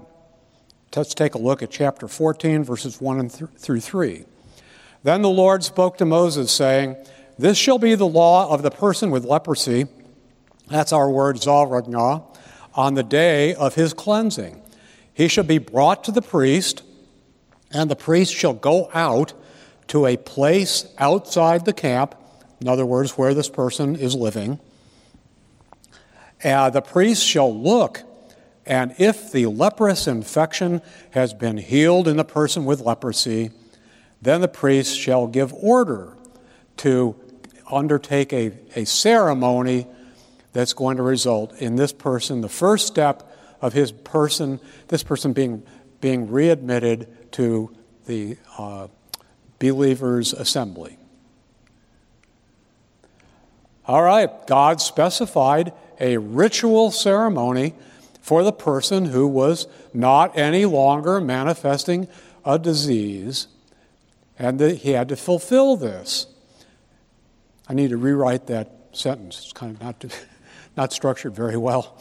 Let's 0.93 1.13
take 1.13 1.33
a 1.33 1.37
look 1.37 1.63
at 1.63 1.71
chapter 1.71 2.09
14, 2.09 2.65
verses 2.65 2.99
1 2.99 3.29
through 3.29 3.79
3. 3.79 4.25
Then 5.03 5.21
the 5.21 5.29
Lord 5.29 5.63
spoke 5.63 5.97
to 5.99 6.05
Moses, 6.05 6.51
saying, 6.51 6.97
this 7.39 7.57
shall 7.57 7.79
be 7.79 7.95
the 7.95 8.07
law 8.07 8.51
of 8.51 8.61
the 8.61 8.71
person 8.71 9.09
with 9.09 9.23
leprosy. 9.23 9.85
That's 10.67 10.91
our 10.91 11.09
word, 11.09 11.37
zaragna, 11.37 12.25
on 12.77 12.93
the 12.93 13.03
day 13.03 13.55
of 13.55 13.73
his 13.73 13.93
cleansing. 13.93 14.61
He 15.11 15.27
shall 15.27 15.43
be 15.43 15.57
brought 15.57 16.03
to 16.03 16.11
the 16.11 16.21
priest, 16.21 16.83
and 17.71 17.89
the 17.89 17.95
priest 17.95 18.33
shall 18.33 18.53
go 18.53 18.89
out 18.93 19.33
to 19.87 20.05
a 20.05 20.15
place 20.15 20.85
outside 20.99 21.65
the 21.65 21.73
camp, 21.73 22.13
in 22.61 22.67
other 22.67 22.85
words, 22.85 23.17
where 23.17 23.33
this 23.33 23.49
person 23.49 23.95
is 23.95 24.13
living. 24.13 24.59
And 26.43 26.71
the 26.71 26.81
priest 26.81 27.25
shall 27.25 27.53
look, 27.53 28.03
and 28.63 28.93
if 28.99 29.31
the 29.31 29.47
leprous 29.47 30.07
infection 30.07 30.83
has 31.11 31.33
been 31.33 31.57
healed 31.57 32.07
in 32.07 32.17
the 32.17 32.23
person 32.23 32.65
with 32.65 32.81
leprosy, 32.81 33.49
then 34.21 34.41
the 34.41 34.47
priest 34.47 34.97
shall 34.99 35.25
give 35.25 35.51
order 35.53 36.15
to 36.77 37.15
undertake 37.71 38.31
a, 38.33 38.51
a 38.75 38.85
ceremony 38.85 39.87
that's 40.57 40.73
going 40.73 40.97
to 40.97 41.03
result 41.03 41.53
in 41.57 41.75
this 41.75 41.93
person, 41.93 42.41
the 42.41 42.49
first 42.49 42.87
step 42.87 43.31
of 43.61 43.73
his 43.73 43.91
person, 43.91 44.59
this 44.87 45.03
person 45.03 45.31
being, 45.31 45.61
being 46.01 46.31
readmitted 46.31 47.31
to 47.31 47.71
the 48.07 48.37
uh, 48.57 48.87
believers' 49.59 50.33
assembly. 50.33 50.97
All 53.85 54.01
right, 54.01 54.29
God 54.47 54.81
specified 54.81 55.73
a 55.99 56.17
ritual 56.17 56.89
ceremony 56.89 57.75
for 58.19 58.43
the 58.43 58.51
person 58.51 59.05
who 59.05 59.27
was 59.27 59.67
not 59.93 60.35
any 60.35 60.65
longer 60.65 61.21
manifesting 61.21 62.07
a 62.43 62.57
disease, 62.57 63.47
and 64.39 64.57
that 64.57 64.77
he 64.77 64.91
had 64.91 65.07
to 65.09 65.15
fulfill 65.15 65.75
this. 65.75 66.25
I 67.67 67.75
need 67.75 67.91
to 67.91 67.97
rewrite 67.97 68.47
that 68.47 68.71
sentence. 68.91 69.37
It's 69.43 69.53
kind 69.53 69.75
of 69.75 69.81
not, 69.83 70.03
not 70.77 70.93
structured 70.93 71.35
very 71.35 71.57
well. 71.57 71.97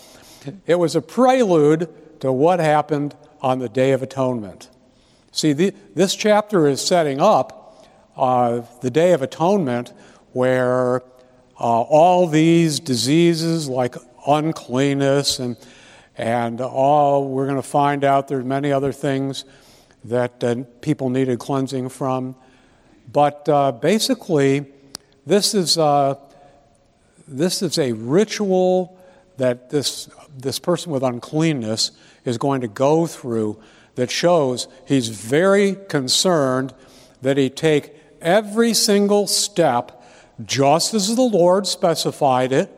It 0.67 0.77
was 0.77 0.95
a 0.95 1.01
prelude 1.03 1.89
to 2.21 2.31
what 2.31 2.61
happened 2.61 3.17
on 3.41 3.59
the 3.59 3.69
Day 3.69 3.93
of 3.93 4.03
Atonement. 4.03 4.69
See, 5.33 5.53
the, 5.53 5.75
this 5.95 6.15
chapter 6.15 6.67
is 6.67 6.81
setting 6.81 7.21
up 7.21 7.87
uh, 8.17 8.63
the 8.81 8.91
Day 8.91 9.13
of 9.13 9.23
Atonement 9.23 9.93
where 10.33 11.03
uh, 11.59 11.81
all 11.81 12.27
these 12.27 12.81
diseases 12.81 13.69
like 13.69 13.97
uncleanness 14.27 15.39
and, 15.39 15.57
and 16.17 16.61
all, 16.61 17.29
we're 17.29 17.47
going 17.47 17.57
to 17.57 17.63
find 17.63 18.05
out 18.05 18.29
there's 18.29 18.45
many 18.45 18.73
other 18.73 18.93
things 18.93 19.45
that 20.05 20.43
uh, 20.45 20.57
people 20.81 21.11
needed 21.11 21.39
cleansing 21.39 21.89
from. 21.89 22.37
But 23.13 23.49
uh, 23.49 23.73
basically, 23.73 24.67
this 25.25 25.55
is, 25.55 25.79
uh, 25.79 26.15
this 27.27 27.63
is 27.63 27.79
a 27.79 27.93
ritual 27.93 28.99
that 29.37 29.71
this, 29.71 30.09
this 30.37 30.59
person 30.59 30.93
with 30.93 31.03
uncleanness 31.03 31.91
is 32.25 32.39
going 32.39 32.61
to 32.63 32.69
go 32.69 33.07
through 33.07 33.61
that 33.97 34.11
shows 34.11 34.69
he's 34.87 35.09
very 35.09 35.75
concerned 35.89 36.75
that 37.23 37.37
he 37.37 37.51
take 37.51 37.95
every 38.21 38.75
single 38.75 39.27
step 39.27 40.03
just 40.45 40.95
as 40.95 41.15
the 41.15 41.23
Lord 41.23 41.67
specified 41.67 42.53
it 42.53 42.71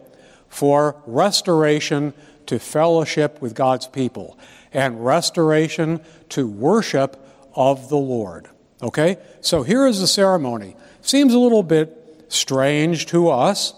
for 0.48 1.00
restoration 1.06 2.14
to 2.46 2.58
fellowship 2.58 3.42
with 3.42 3.54
God's 3.54 3.86
people 3.86 4.38
and 4.72 5.04
restoration 5.04 6.00
to 6.30 6.46
worship 6.46 7.16
of 7.54 7.88
the 7.88 7.96
Lord. 7.96 8.48
Okay? 8.82 9.18
So 9.40 9.62
here 9.62 9.86
is 9.86 10.00
the 10.00 10.06
ceremony. 10.06 10.76
Seems 11.02 11.34
a 11.34 11.38
little 11.38 11.62
bit 11.62 12.24
strange 12.28 13.06
to 13.06 13.28
us, 13.28 13.74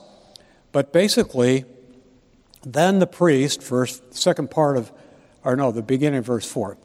but 0.73 0.93
basically, 0.93 1.65
then 2.63 2.99
the 2.99 3.07
priest, 3.07 3.63
verse 3.63 4.01
second 4.11 4.51
part 4.51 4.77
of, 4.77 4.93
or 5.45 5.57
no, 5.57 5.73
the 5.73 5.83
beginning 5.83 6.19
of 6.19 6.27
verse 6.27 6.51
four. 6.51 6.77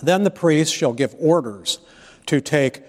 Then 0.00 0.24
the 0.24 0.30
priest 0.30 0.74
shall 0.74 0.92
give 0.92 1.14
orders 1.18 1.78
to 2.26 2.40
take 2.40 2.82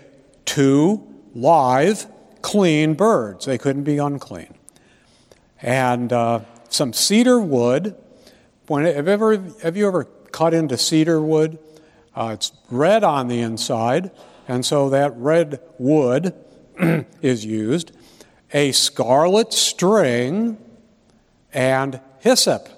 two 0.46 1.08
live, 1.34 2.08
clean 2.42 2.94
birds. 2.94 3.46
They 3.46 3.58
couldn't 3.58 3.84
be 3.84 3.98
unclean. 3.98 4.54
And 5.62 6.12
uh, 6.12 6.42
some 6.70 6.94
cedar 6.94 7.40
wood. 7.40 7.96
When, 8.68 8.86
have, 8.86 9.08
ever, 9.08 9.38
have 9.62 9.78
you 9.78 9.88
ever 9.88 10.06
cut 10.32 10.54
into 10.54 10.78
cedar 10.78 11.22
wood? 11.22 11.60
Uh, 12.16 12.32
it's 12.34 12.52
red 12.70 13.04
on 13.04 13.28
the 13.28 13.42
inside, 13.42 14.10
and 14.48 14.66
so 14.66 14.90
that 14.90 15.16
red 15.18 15.60
wood 15.78 16.34
is 17.22 17.46
used. 17.46 17.92
A 18.54 18.72
scarlet 18.72 19.54
string 19.54 20.58
and 21.54 22.00
hyssop. 22.20 22.70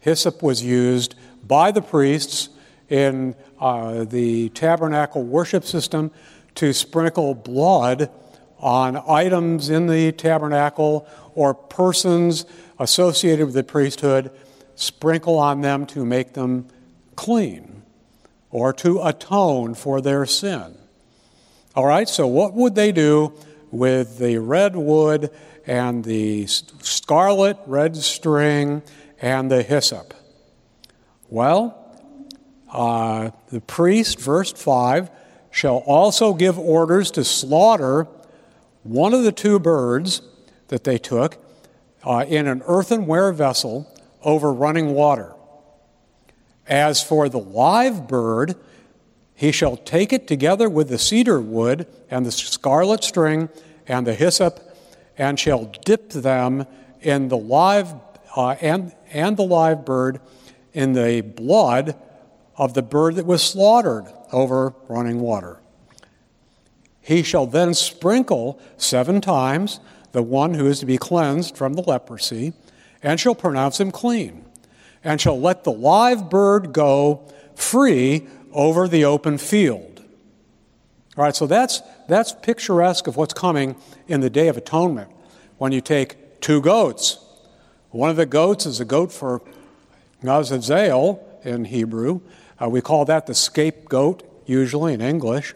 Hyssop 0.00 0.42
was 0.42 0.62
used 0.62 1.14
by 1.44 1.70
the 1.70 1.82
priests 1.82 2.48
in 2.88 3.34
uh, 3.60 4.04
the 4.04 4.48
tabernacle 4.50 5.22
worship 5.22 5.64
system 5.64 6.10
to 6.56 6.72
sprinkle 6.72 7.34
blood 7.34 8.10
on 8.58 8.96
items 9.08 9.68
in 9.70 9.86
the 9.86 10.12
tabernacle 10.12 11.06
or 11.34 11.54
persons 11.54 12.46
associated 12.78 13.46
with 13.46 13.54
the 13.54 13.62
priesthood, 13.62 14.30
sprinkle 14.74 15.38
on 15.38 15.60
them 15.60 15.86
to 15.86 16.04
make 16.04 16.32
them 16.32 16.66
clean 17.14 17.82
or 18.50 18.72
to 18.72 19.02
atone 19.02 19.74
for 19.74 20.00
their 20.00 20.24
sin. 20.24 20.76
All 21.74 21.86
right, 21.86 22.08
so 22.08 22.26
what 22.26 22.54
would 22.54 22.74
they 22.74 22.92
do 22.92 23.34
with 23.76 24.18
the 24.18 24.38
red 24.38 24.74
wood 24.74 25.30
and 25.66 26.04
the 26.04 26.46
scarlet 26.46 27.58
red 27.66 27.96
string 27.96 28.82
and 29.20 29.50
the 29.50 29.62
hyssop? 29.62 30.14
Well, 31.28 31.82
uh, 32.70 33.30
the 33.48 33.60
priest, 33.60 34.20
verse 34.20 34.52
5, 34.52 35.10
shall 35.50 35.78
also 35.78 36.34
give 36.34 36.58
orders 36.58 37.10
to 37.12 37.24
slaughter 37.24 38.06
one 38.82 39.14
of 39.14 39.24
the 39.24 39.32
two 39.32 39.58
birds 39.58 40.22
that 40.68 40.84
they 40.84 40.98
took 40.98 41.38
uh, 42.04 42.24
in 42.28 42.46
an 42.46 42.62
earthenware 42.66 43.32
vessel 43.32 43.92
over 44.22 44.52
running 44.52 44.94
water. 44.94 45.34
As 46.66 47.02
for 47.02 47.28
the 47.28 47.38
live 47.38 48.08
bird, 48.08 48.56
he 49.34 49.52
shall 49.52 49.76
take 49.76 50.12
it 50.12 50.26
together 50.26 50.68
with 50.68 50.88
the 50.88 50.98
cedar 50.98 51.40
wood 51.40 51.86
and 52.10 52.24
the 52.24 52.32
scarlet 52.32 53.04
string 53.04 53.48
and 53.88 54.06
the 54.06 54.14
hyssop, 54.14 54.60
and 55.18 55.38
shall 55.38 55.64
dip 55.84 56.10
them 56.10 56.66
in 57.00 57.28
the 57.28 57.36
live 57.36 57.94
uh, 58.36 58.50
and, 58.60 58.94
and 59.12 59.36
the 59.36 59.44
live 59.44 59.84
bird 59.84 60.20
in 60.72 60.92
the 60.92 61.20
blood 61.22 61.96
of 62.56 62.74
the 62.74 62.82
bird 62.82 63.14
that 63.16 63.26
was 63.26 63.42
slaughtered 63.42 64.06
over 64.32 64.74
running 64.88 65.20
water. 65.20 65.58
He 67.00 67.22
shall 67.22 67.46
then 67.46 67.72
sprinkle 67.72 68.60
seven 68.76 69.20
times 69.20 69.80
the 70.12 70.22
one 70.22 70.54
who 70.54 70.66
is 70.66 70.80
to 70.80 70.86
be 70.86 70.98
cleansed 70.98 71.56
from 71.56 71.74
the 71.74 71.82
leprosy, 71.82 72.52
and 73.02 73.20
shall 73.20 73.34
pronounce 73.34 73.78
him 73.78 73.90
clean, 73.90 74.44
and 75.04 75.20
shall 75.20 75.38
let 75.38 75.64
the 75.64 75.72
live 75.72 76.28
bird 76.28 76.72
go 76.72 77.30
free 77.54 78.26
over 78.52 78.88
the 78.88 79.04
open 79.04 79.38
field. 79.38 79.95
All 81.16 81.24
right, 81.24 81.34
so 81.34 81.46
that's, 81.46 81.80
that's 82.08 82.32
picturesque 82.32 83.06
of 83.06 83.16
what's 83.16 83.32
coming 83.32 83.76
in 84.06 84.20
the 84.20 84.28
Day 84.28 84.48
of 84.48 84.58
Atonement 84.58 85.10
when 85.56 85.72
you 85.72 85.80
take 85.80 86.42
two 86.42 86.60
goats. 86.60 87.24
One 87.90 88.10
of 88.10 88.16
the 88.16 88.26
goats 88.26 88.66
is 88.66 88.80
a 88.80 88.84
goat 88.84 89.10
for 89.10 89.40
Azazel 90.22 91.40
in 91.42 91.64
Hebrew, 91.64 92.20
uh, 92.60 92.68
we 92.68 92.82
call 92.82 93.06
that 93.06 93.26
the 93.26 93.34
scapegoat, 93.34 94.24
usually 94.44 94.92
in 94.92 95.00
English. 95.00 95.54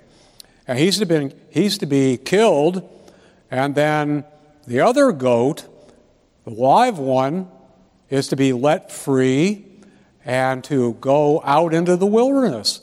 And 0.66 0.79
he's 0.79 0.99
to, 0.99 1.07
be, 1.07 1.35
he's 1.51 1.77
to 1.79 1.87
be 1.87 2.16
killed, 2.16 2.88
and 3.51 3.75
then 3.75 4.25
the 4.66 4.81
other 4.81 5.12
goat, 5.12 5.66
the 6.44 6.51
live 6.53 6.99
one, 6.99 7.49
is 8.09 8.29
to 8.29 8.37
be 8.37 8.55
let 8.55 8.90
free 8.90 9.66
and 10.25 10.64
to 10.64 10.94
go 10.94 11.42
out 11.44 11.75
into 11.75 11.96
the 11.96 12.07
wilderness. 12.07 12.81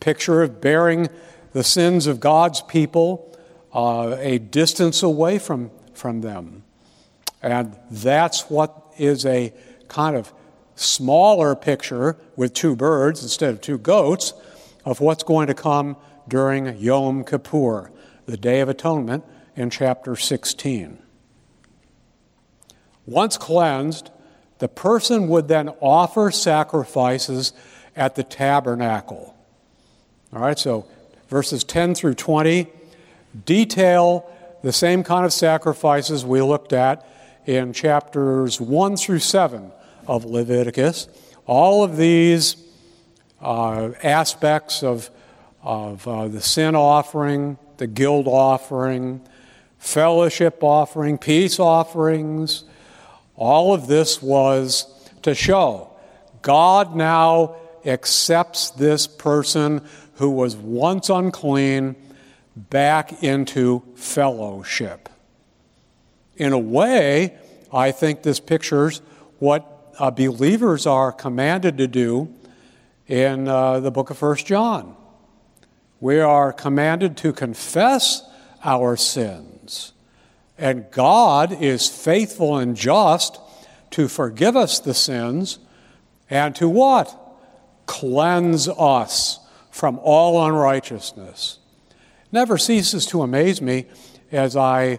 Picture 0.00 0.42
of 0.42 0.60
bearing 0.60 1.08
the 1.52 1.64
sins 1.64 2.06
of 2.06 2.20
God's 2.20 2.60
people 2.62 3.36
uh, 3.72 4.16
a 4.18 4.38
distance 4.38 5.02
away 5.02 5.38
from, 5.38 5.70
from 5.94 6.20
them. 6.20 6.64
And 7.42 7.76
that's 7.90 8.50
what 8.50 8.74
is 8.96 9.24
a 9.26 9.52
kind 9.88 10.16
of 10.16 10.32
smaller 10.74 11.54
picture 11.54 12.16
with 12.36 12.54
two 12.54 12.76
birds 12.76 13.22
instead 13.22 13.50
of 13.50 13.60
two 13.60 13.78
goats 13.78 14.32
of 14.84 15.00
what's 15.00 15.22
going 15.22 15.48
to 15.48 15.54
come 15.54 15.96
during 16.26 16.76
Yom 16.78 17.24
Kippur, 17.24 17.90
the 18.26 18.36
Day 18.36 18.60
of 18.60 18.68
Atonement, 18.68 19.24
in 19.56 19.70
chapter 19.70 20.14
16. 20.16 20.98
Once 23.06 23.36
cleansed, 23.36 24.10
the 24.58 24.68
person 24.68 25.28
would 25.28 25.48
then 25.48 25.68
offer 25.80 26.30
sacrifices 26.30 27.52
at 27.96 28.14
the 28.14 28.22
tabernacle. 28.22 29.34
All 30.32 30.40
right, 30.40 30.58
so 30.58 30.86
verses 31.28 31.64
10 31.64 31.94
through 31.94 32.14
20 32.14 32.66
detail 33.44 34.30
the 34.62 34.72
same 34.72 35.04
kind 35.04 35.24
of 35.24 35.32
sacrifices 35.32 36.24
we 36.24 36.42
looked 36.42 36.72
at 36.72 37.06
in 37.46 37.72
chapters 37.72 38.60
1 38.60 38.96
through 38.96 39.20
7 39.20 39.70
of 40.06 40.24
Leviticus. 40.24 41.08
All 41.46 41.84
of 41.84 41.96
these 41.96 42.56
uh, 43.40 43.90
aspects 44.02 44.82
of, 44.82 45.10
of 45.62 46.06
uh, 46.08 46.28
the 46.28 46.40
sin 46.40 46.74
offering, 46.74 47.56
the 47.76 47.86
guilt 47.86 48.26
offering, 48.26 49.20
fellowship 49.78 50.62
offering, 50.62 51.18
peace 51.18 51.60
offerings, 51.60 52.64
all 53.36 53.72
of 53.72 53.86
this 53.86 54.20
was 54.20 54.86
to 55.22 55.34
show 55.34 55.90
God 56.42 56.96
now 56.96 57.54
accepts 57.84 58.70
this 58.70 59.06
person 59.06 59.86
who 60.18 60.30
was 60.30 60.56
once 60.56 61.08
unclean 61.08 61.94
back 62.56 63.22
into 63.22 63.82
fellowship. 63.94 65.08
In 66.36 66.52
a 66.52 66.58
way, 66.58 67.36
I 67.72 67.92
think 67.92 68.22
this 68.22 68.40
pictures 68.40 69.00
what 69.38 69.94
uh, 69.98 70.10
believers 70.10 70.86
are 70.86 71.12
commanded 71.12 71.78
to 71.78 71.86
do 71.86 72.34
in 73.06 73.46
uh, 73.46 73.78
the 73.80 73.92
book 73.92 74.10
of 74.10 74.18
First 74.18 74.46
John. 74.46 74.96
We 76.00 76.18
are 76.18 76.52
commanded 76.52 77.16
to 77.18 77.32
confess 77.32 78.28
our 78.64 78.96
sins, 78.96 79.92
and 80.56 80.90
God 80.90 81.62
is 81.62 81.88
faithful 81.88 82.58
and 82.58 82.76
just 82.76 83.38
to 83.92 84.08
forgive 84.08 84.56
us 84.56 84.80
the 84.80 84.94
sins 84.94 85.60
and 86.28 86.56
to 86.56 86.68
what? 86.68 87.16
Cleanse 87.86 88.68
us 88.68 89.40
from 89.78 90.00
all 90.02 90.44
unrighteousness. 90.44 91.60
Never 92.32 92.58
ceases 92.58 93.06
to 93.06 93.22
amaze 93.22 93.62
me 93.62 93.86
as 94.32 94.56
I 94.56 94.98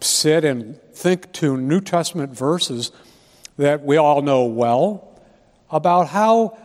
sit 0.00 0.44
and 0.44 0.82
think 0.92 1.32
to 1.34 1.56
New 1.56 1.80
Testament 1.80 2.36
verses 2.36 2.90
that 3.56 3.84
we 3.84 3.96
all 3.96 4.22
know 4.22 4.44
well 4.46 5.16
about 5.70 6.08
how 6.08 6.58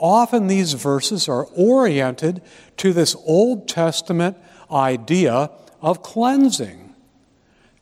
often 0.00 0.46
these 0.46 0.74
verses 0.74 1.28
are 1.28 1.46
oriented 1.46 2.40
to 2.76 2.92
this 2.92 3.16
Old 3.26 3.66
Testament 3.66 4.36
idea 4.70 5.50
of 5.80 6.04
cleansing. 6.04 6.94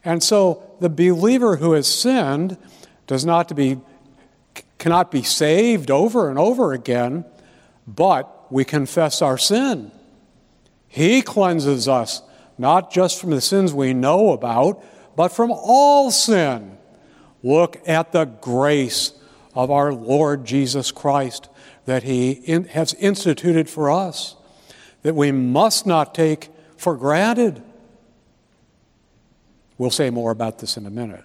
And 0.07 0.23
so 0.23 0.62
the 0.81 0.88
believer 0.88 1.57
who 1.57 1.73
has 1.73 1.87
sinned 1.87 2.57
does 3.07 3.27
not 3.27 3.47
to 3.49 3.55
be 3.55 3.79
cannot 4.79 5.11
be 5.11 5.23
saved 5.23 5.90
over 5.90 6.31
and 6.31 6.38
over 6.38 6.73
again, 6.73 7.27
but 7.87 8.38
we 8.51 8.65
confess 8.65 9.23
our 9.23 9.39
sin. 9.39 9.93
He 10.89 11.23
cleanses 11.23 11.89
us 11.89 12.23
not 12.59 12.93
just 12.93 13.21
from 13.21 13.31
the 13.31 13.41
sins 13.41 13.73
we 13.73 13.95
know 13.95 14.33
about, 14.33 14.85
but 15.17 15.29
from 15.29 15.51
all 15.51 16.11
sin. 16.11 16.77
Look 17.43 17.81
at 17.87 18.13
the 18.13 18.27
grace 18.27 19.13
of 19.55 19.71
our 19.71 19.93
Lord 19.93 20.45
Jesus 20.45 20.93
Christ 20.93 21.49
that 21.87 22.03
He 22.03 22.33
in, 22.33 22.65
has 22.65 22.95
instituted 22.95 23.69
for 23.69 23.91
us, 23.91 24.37
that 25.03 25.15
we 25.15 25.33
must 25.33 25.87
not 25.87 26.15
take 26.15 26.51
for 26.77 26.97
granted. 26.97 27.63
We'll 29.79 29.91
say 29.91 30.11
more 30.11 30.31
about 30.31 30.59
this 30.59 30.77
in 30.77 30.87
a 30.87 30.91
minute. 30.91 31.25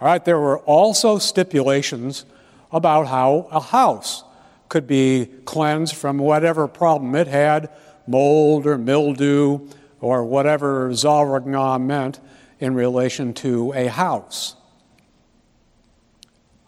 All 0.00 0.08
right, 0.08 0.24
there 0.24 0.38
were 0.38 0.58
also 0.60 1.18
stipulations 1.18 2.24
about 2.72 3.06
how 3.06 3.48
a 3.50 3.60
house 3.60 4.24
could 4.68 4.86
be 4.86 5.26
cleansed 5.44 5.94
from 5.94 6.18
whatever 6.18 6.68
problem 6.68 7.14
it 7.14 7.26
had 7.26 7.70
mold 8.06 8.66
or 8.66 8.78
mildew 8.78 9.68
or 10.00 10.24
whatever 10.24 10.90
Zaragna 10.90 11.80
meant 11.80 12.20
in 12.60 12.74
relation 12.74 13.34
to 13.34 13.72
a 13.74 13.86
house. 13.86 14.56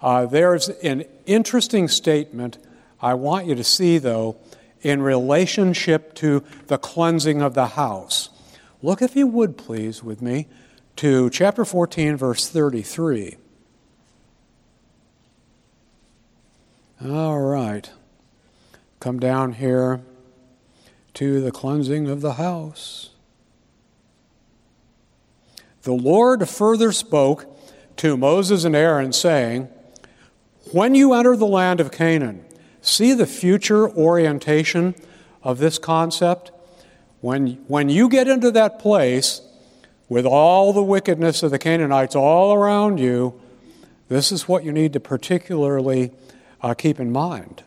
Uh, 0.00 0.26
there's 0.26 0.68
an 0.68 1.04
interesting 1.26 1.88
statement 1.88 2.58
I 3.02 3.14
want 3.14 3.46
you 3.46 3.54
to 3.54 3.64
see, 3.64 3.98
though, 3.98 4.36
in 4.82 5.02
relationship 5.02 6.14
to 6.16 6.42
the 6.68 6.78
cleansing 6.78 7.42
of 7.42 7.54
the 7.54 7.68
house. 7.68 8.30
Look, 8.82 9.02
if 9.02 9.14
you 9.14 9.26
would 9.26 9.58
please, 9.58 10.02
with 10.02 10.22
me, 10.22 10.48
to 10.96 11.28
chapter 11.30 11.64
14, 11.64 12.16
verse 12.16 12.48
33. 12.48 13.36
All 17.02 17.40
right. 17.40 17.90
Come 19.00 19.18
down 19.20 19.54
here 19.54 20.02
to 21.14 21.40
the 21.40 21.50
cleansing 21.50 22.10
of 22.10 22.20
the 22.20 22.34
house. 22.34 23.10
The 25.82 25.94
Lord 25.94 26.46
further 26.46 26.92
spoke 26.92 27.46
to 27.96 28.18
Moses 28.18 28.64
and 28.64 28.76
Aaron, 28.76 29.14
saying, 29.14 29.68
When 30.72 30.94
you 30.94 31.14
enter 31.14 31.36
the 31.36 31.46
land 31.46 31.80
of 31.80 31.90
Canaan, 31.90 32.44
see 32.82 33.14
the 33.14 33.26
future 33.26 33.88
orientation 33.88 34.94
of 35.42 35.56
this 35.56 35.78
concept? 35.78 36.52
When, 37.22 37.64
when 37.66 37.88
you 37.88 38.10
get 38.10 38.28
into 38.28 38.50
that 38.50 38.78
place 38.78 39.40
with 40.10 40.26
all 40.26 40.74
the 40.74 40.82
wickedness 40.82 41.42
of 41.42 41.50
the 41.50 41.58
Canaanites 41.58 42.14
all 42.14 42.52
around 42.52 43.00
you, 43.00 43.40
this 44.08 44.30
is 44.30 44.46
what 44.46 44.64
you 44.64 44.72
need 44.72 44.92
to 44.92 45.00
particularly 45.00 46.10
uh, 46.62 46.74
keep 46.74 47.00
in 47.00 47.12
mind. 47.12 47.62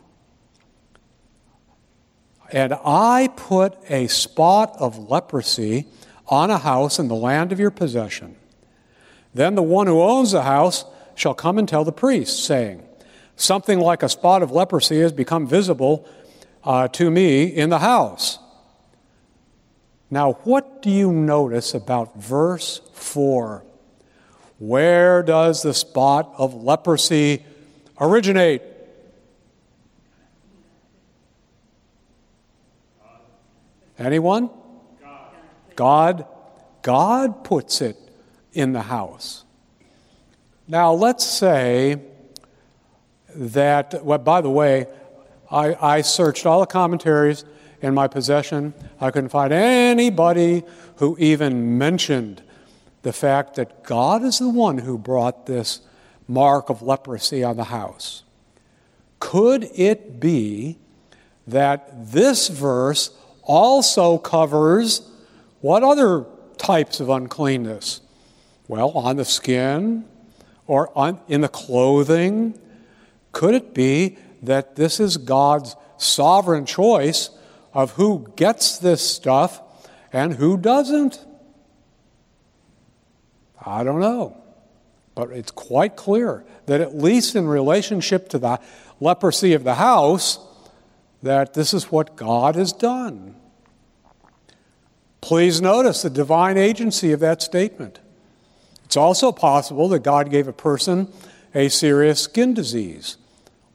And 2.52 2.74
I 2.84 3.30
put 3.34 3.76
a 3.90 4.06
spot 4.06 4.76
of 4.78 5.10
leprosy 5.10 5.86
on 6.28 6.50
a 6.50 6.58
house 6.58 6.98
in 6.98 7.08
the 7.08 7.14
land 7.14 7.52
of 7.52 7.58
your 7.58 7.70
possession. 7.70 8.36
Then 9.34 9.54
the 9.56 9.62
one 9.62 9.86
who 9.86 10.00
owns 10.00 10.32
the 10.32 10.42
house 10.42 10.84
shall 11.14 11.34
come 11.34 11.58
and 11.58 11.68
tell 11.68 11.84
the 11.84 11.92
priest, 11.92 12.44
saying, 12.44 12.82
Something 13.36 13.80
like 13.80 14.02
a 14.02 14.08
spot 14.08 14.42
of 14.42 14.52
leprosy 14.52 15.00
has 15.00 15.12
become 15.12 15.46
visible 15.46 16.08
uh, 16.62 16.88
to 16.88 17.10
me 17.10 17.44
in 17.44 17.70
the 17.70 17.80
house. 17.80 18.38
Now, 20.10 20.34
what 20.44 20.82
do 20.82 20.90
you 20.90 21.12
notice 21.12 21.74
about 21.74 22.16
verse 22.16 22.80
4? 22.92 23.64
Where 24.58 25.22
does 25.24 25.62
the 25.62 25.74
spot 25.74 26.32
of 26.38 26.54
leprosy 26.54 27.44
originate? 28.00 28.62
Anyone? 33.98 34.50
God. 35.76 36.26
God 36.82 37.44
puts 37.44 37.80
it 37.80 37.96
in 38.52 38.72
the 38.72 38.82
house. 38.82 39.44
Now, 40.68 40.92
let's 40.92 41.24
say 41.24 42.00
that, 43.34 44.04
well, 44.04 44.18
by 44.18 44.40
the 44.40 44.50
way, 44.50 44.86
I, 45.50 45.74
I 45.96 46.00
searched 46.00 46.46
all 46.46 46.60
the 46.60 46.66
commentaries 46.66 47.44
in 47.82 47.94
my 47.94 48.08
possession. 48.08 48.74
I 49.00 49.10
couldn't 49.10 49.30
find 49.30 49.52
anybody 49.52 50.64
who 50.96 51.16
even 51.18 51.76
mentioned 51.76 52.42
the 53.02 53.12
fact 53.12 53.56
that 53.56 53.84
God 53.84 54.22
is 54.22 54.38
the 54.38 54.48
one 54.48 54.78
who 54.78 54.96
brought 54.96 55.46
this 55.46 55.80
mark 56.26 56.70
of 56.70 56.80
leprosy 56.80 57.44
on 57.44 57.56
the 57.56 57.64
house. 57.64 58.22
Could 59.20 59.68
it 59.74 60.18
be 60.18 60.78
that 61.46 62.12
this 62.12 62.48
verse 62.48 63.10
also 63.44 64.18
covers 64.18 65.08
what 65.60 65.82
other 65.82 66.26
types 66.58 67.00
of 67.00 67.08
uncleanness? 67.08 68.00
Well, 68.68 68.90
on 68.90 69.16
the 69.16 69.24
skin 69.24 70.04
or 70.66 70.90
on, 70.96 71.20
in 71.28 71.40
the 71.40 71.48
clothing. 71.48 72.58
Could 73.32 73.54
it 73.54 73.74
be 73.74 74.18
that 74.42 74.76
this 74.76 75.00
is 75.00 75.16
God's 75.16 75.76
sovereign 75.96 76.66
choice 76.66 77.30
of 77.72 77.92
who 77.92 78.32
gets 78.36 78.78
this 78.78 79.08
stuff 79.08 79.60
and 80.12 80.34
who 80.34 80.56
doesn't? 80.56 81.24
I 83.64 83.82
don't 83.82 84.00
know. 84.00 84.36
But 85.14 85.30
it's 85.30 85.50
quite 85.50 85.96
clear 85.96 86.44
that, 86.66 86.80
at 86.80 86.96
least 86.96 87.36
in 87.36 87.46
relationship 87.46 88.28
to 88.30 88.38
the 88.38 88.60
leprosy 89.00 89.52
of 89.54 89.64
the 89.64 89.74
house, 89.74 90.38
that 91.24 91.54
this 91.54 91.72
is 91.72 91.90
what 91.90 92.16
God 92.16 92.54
has 92.54 92.70
done. 92.70 93.34
Please 95.22 95.62
notice 95.62 96.02
the 96.02 96.10
divine 96.10 96.58
agency 96.58 97.12
of 97.12 97.20
that 97.20 97.40
statement. 97.40 97.98
It's 98.84 98.96
also 98.96 99.32
possible 99.32 99.88
that 99.88 100.00
God 100.00 100.30
gave 100.30 100.46
a 100.48 100.52
person 100.52 101.08
a 101.54 101.70
serious 101.70 102.20
skin 102.20 102.52
disease 102.52 103.16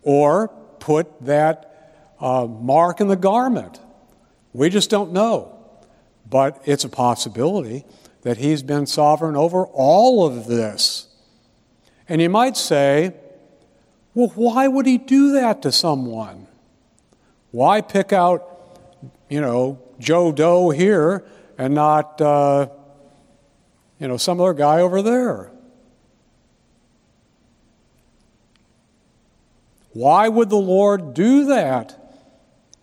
or 0.04 0.50
put 0.80 1.26
that 1.26 2.14
uh, 2.20 2.46
mark 2.46 3.02
in 3.02 3.08
the 3.08 3.16
garment. 3.16 3.80
We 4.54 4.70
just 4.70 4.92
don't 4.92 5.12
know. 5.12 5.56
But 6.30 6.62
it's 6.66 6.84
a 6.84 6.90
possibility 6.90 7.84
that 8.22 8.38
He's 8.38 8.62
been 8.62 8.86
sovereign 8.86 9.36
over 9.36 9.66
all 9.66 10.24
of 10.24 10.46
this. 10.46 11.08
And 12.08 12.22
you 12.22 12.30
might 12.30 12.58
say, 12.58 13.16
well, 14.14 14.32
why 14.36 14.68
would 14.68 14.86
He 14.86 15.00
do 15.00 15.32
that 15.32 15.64
to 15.64 15.72
someone? 15.72 16.46
Why 17.52 17.82
pick 17.82 18.14
out, 18.14 18.78
you 19.30 19.42
know, 19.42 19.82
Joe 20.00 20.32
Doe 20.32 20.70
here 20.70 21.26
and 21.58 21.74
not, 21.74 22.22
uh, 22.22 22.68
you 24.00 24.08
know, 24.08 24.18
some 24.18 24.40
other 24.40 24.54
guy 24.54 24.82
over 24.82 25.02
there. 25.02 25.52
Why 29.92 30.28
would 30.30 30.50
the 30.50 30.56
Lord 30.56 31.14
do 31.14 31.46
that? 31.46 31.96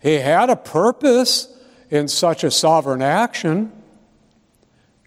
He 0.01 0.15
had 0.15 0.49
a 0.49 0.55
purpose 0.55 1.47
in 1.89 2.07
such 2.07 2.43
a 2.43 2.51
sovereign 2.51 3.01
action. 3.01 3.71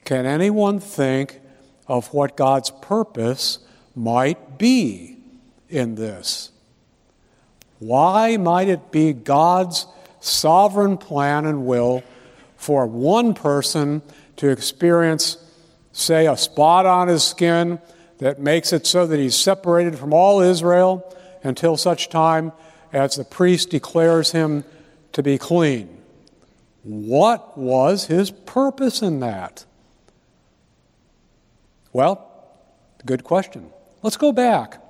Can 0.04 0.26
anyone 0.26 0.80
think 0.80 1.40
of 1.86 2.12
what 2.12 2.36
God's 2.36 2.70
purpose 2.70 3.58
might 3.94 4.58
be 4.58 5.18
in 5.68 5.94
this? 5.94 6.50
Why 7.80 8.36
might 8.36 8.68
it 8.68 8.92
be 8.92 9.12
God's 9.12 9.86
sovereign 10.20 10.98
plan 10.98 11.46
and 11.46 11.66
will 11.66 12.04
for 12.56 12.86
one 12.86 13.34
person 13.34 14.02
to 14.36 14.50
experience, 14.50 15.38
say, 15.92 16.26
a 16.26 16.36
spot 16.36 16.86
on 16.86 17.08
his 17.08 17.24
skin 17.24 17.80
that 18.18 18.38
makes 18.38 18.72
it 18.72 18.86
so 18.86 19.06
that 19.06 19.18
he's 19.18 19.34
separated 19.34 19.98
from 19.98 20.12
all 20.12 20.40
Israel 20.40 21.16
until 21.42 21.76
such 21.76 22.10
time 22.10 22.52
as 22.92 23.16
the 23.16 23.24
priest 23.24 23.70
declares 23.70 24.32
him 24.32 24.62
to 25.12 25.22
be 25.22 25.38
clean. 25.38 26.02
What 26.82 27.56
was 27.56 28.06
his 28.06 28.30
purpose 28.30 29.00
in 29.00 29.20
that? 29.20 29.64
Well, 31.94 32.28
good 33.06 33.24
question. 33.24 33.70
Let's 34.02 34.18
go 34.18 34.32
back. 34.32 34.82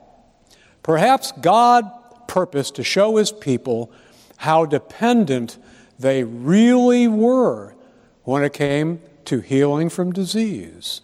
Perhaps 0.83 1.33
God 1.40 1.90
purposed 2.30 2.76
to 2.76 2.84
show 2.84 3.16
his 3.16 3.32
people 3.32 3.90
how 4.36 4.64
dependent 4.64 5.58
they 5.98 6.22
really 6.22 7.08
were 7.08 7.74
when 8.22 8.44
it 8.44 8.52
came 8.52 9.00
to 9.24 9.40
healing 9.40 9.88
from 9.88 10.12
disease, 10.12 11.00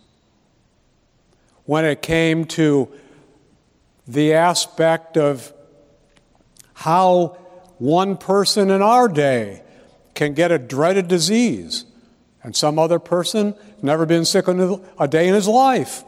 when 1.65 1.85
it 1.85 2.01
came 2.01 2.45
to 2.45 2.89
the 4.07 4.33
aspect 4.33 5.17
of 5.17 5.53
how 6.75 7.37
one 7.79 8.17
person 8.17 8.71
in 8.71 8.81
our 8.81 9.09
day 9.09 9.63
can 10.15 10.33
get 10.33 10.53
a 10.53 10.59
dreaded 10.59 11.09
disease 11.09 11.87
and 12.45 12.55
some 12.55 12.79
other 12.79 13.01
person 13.01 13.53
never 13.83 14.07
been 14.07 14.25
sick 14.25 14.47
a 14.47 15.09
day 15.09 15.27
in 15.27 15.35
his 15.35 15.49
life. 15.49 16.05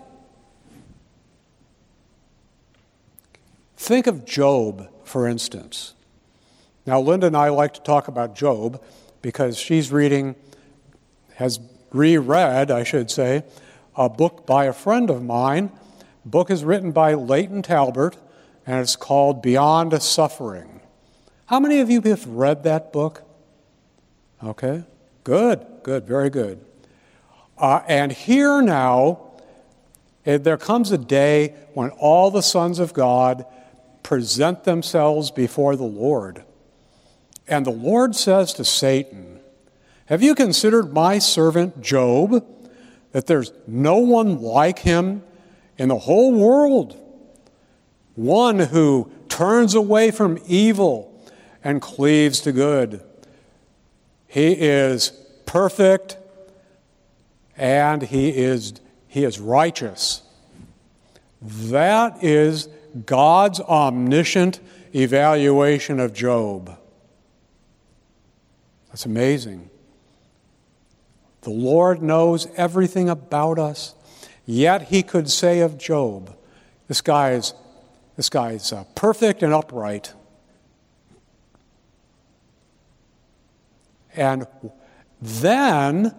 Think 3.79 4.09
of 4.09 4.25
Job, 4.25 4.89
for 5.05 5.29
instance. 5.29 5.95
Now, 6.85 7.01
Linda 7.01 7.29
and 7.29 7.37
I 7.37 7.51
like 7.51 7.75
to 7.75 7.81
talk 7.81 8.09
about 8.09 8.35
Job 8.35 8.83
because 9.23 9.57
she's 9.57 9.93
reading, 9.93 10.35
has 11.37 11.61
reread, 11.93 12.73
I 12.73 12.83
should 12.83 13.09
say, 13.09 13.45
a 13.95 14.09
book 14.09 14.45
by 14.45 14.65
a 14.65 14.73
friend 14.73 15.09
of 15.11 15.23
mine. 15.23 15.71
The 16.25 16.29
book 16.29 16.51
is 16.51 16.65
written 16.65 16.91
by 16.91 17.15
Layton 17.15 17.63
Talbert, 17.63 18.17
and 18.67 18.81
it's 18.81 18.97
called 18.97 19.43
Beyond 19.43 20.03
Suffering. 20.03 20.81
How 21.47 21.61
many 21.61 21.79
of 21.79 21.89
you 21.89 22.01
have 22.01 22.27
read 22.27 22.65
that 22.65 22.93
book? 22.93 23.23
Okay, 24.43 24.83
good, 25.23 25.65
good, 25.85 26.05
very 26.05 26.31
good. 26.31 26.65
Uh, 27.57 27.83
and 27.87 28.11
here 28.11 28.61
now, 28.61 29.21
there 30.25 30.59
comes 30.59 30.91
a 30.91 30.99
day 30.99 31.55
when 31.75 31.91
all 31.91 32.33
the 32.33 32.43
sons 32.43 32.81
of 32.81 32.93
God 32.93 33.47
present 34.09 34.65
themselves 34.65 35.31
before 35.31 35.77
the 35.77 35.83
Lord. 35.83 36.43
And 37.47 37.67
the 37.67 37.71
Lord 37.71 38.17
says 38.17 38.55
to 38.55 38.65
Satan, 38.65 39.41
Have 40.07 40.23
you 40.23 40.35
considered 40.35 40.95
my 40.95 41.19
servant 41.19 41.83
Job, 41.83 42.43
that 43.13 43.27
there's 43.27 43.53
no 43.67 43.99
one 43.99 44.41
like 44.41 44.79
him 44.79 45.23
in 45.77 45.91
the 45.91 45.99
whole 45.99 46.33
world? 46.33 46.99
One 48.15 48.59
who 48.59 49.13
turns 49.29 49.75
away 49.75 50.11
from 50.11 50.39
evil 50.47 51.23
and 51.63 51.83
cleaves 51.83 52.41
to 52.41 52.53
good. 52.53 53.03
He 54.27 54.53
is 54.53 55.11
perfect 55.45 56.17
and 57.59 58.01
he 58.01 58.31
is, 58.31 58.73
he 59.07 59.25
is 59.25 59.39
righteous. 59.39 60.23
That 61.43 62.25
is 62.25 62.71
God's 63.07 63.61
omniscient 63.61 64.61
evaluation 64.95 66.01
of 66.01 66.13
Job. 66.13 66.77
That's 68.89 69.07
amazing. 69.07 69.71
The 71.43 71.51
Lord 71.51 72.03
knows 72.03 72.49
everything 72.57 73.09
about 73.09 73.59
us, 73.59 73.95
yet 74.45 74.89
he 74.89 75.03
could 75.03 75.31
say 75.31 75.61
of 75.61 75.79
Job, 75.79 76.35
this 76.89 77.01
guy 77.01 77.33
is, 77.33 77.55
this 78.17 78.31
guy 78.31 78.53
is 78.53 78.73
uh, 78.73 78.85
perfect 78.95 79.43
and 79.43 79.53
upright. 79.53 80.15
And 84.17 84.47
then 85.21 86.15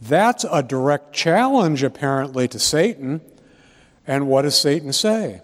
that's 0.00 0.44
a 0.44 0.62
direct 0.62 1.12
challenge, 1.12 1.82
apparently, 1.82 2.46
to 2.48 2.58
Satan. 2.58 3.20
And 4.06 4.28
what 4.28 4.42
does 4.42 4.60
Satan 4.60 4.92
say? 4.92 5.40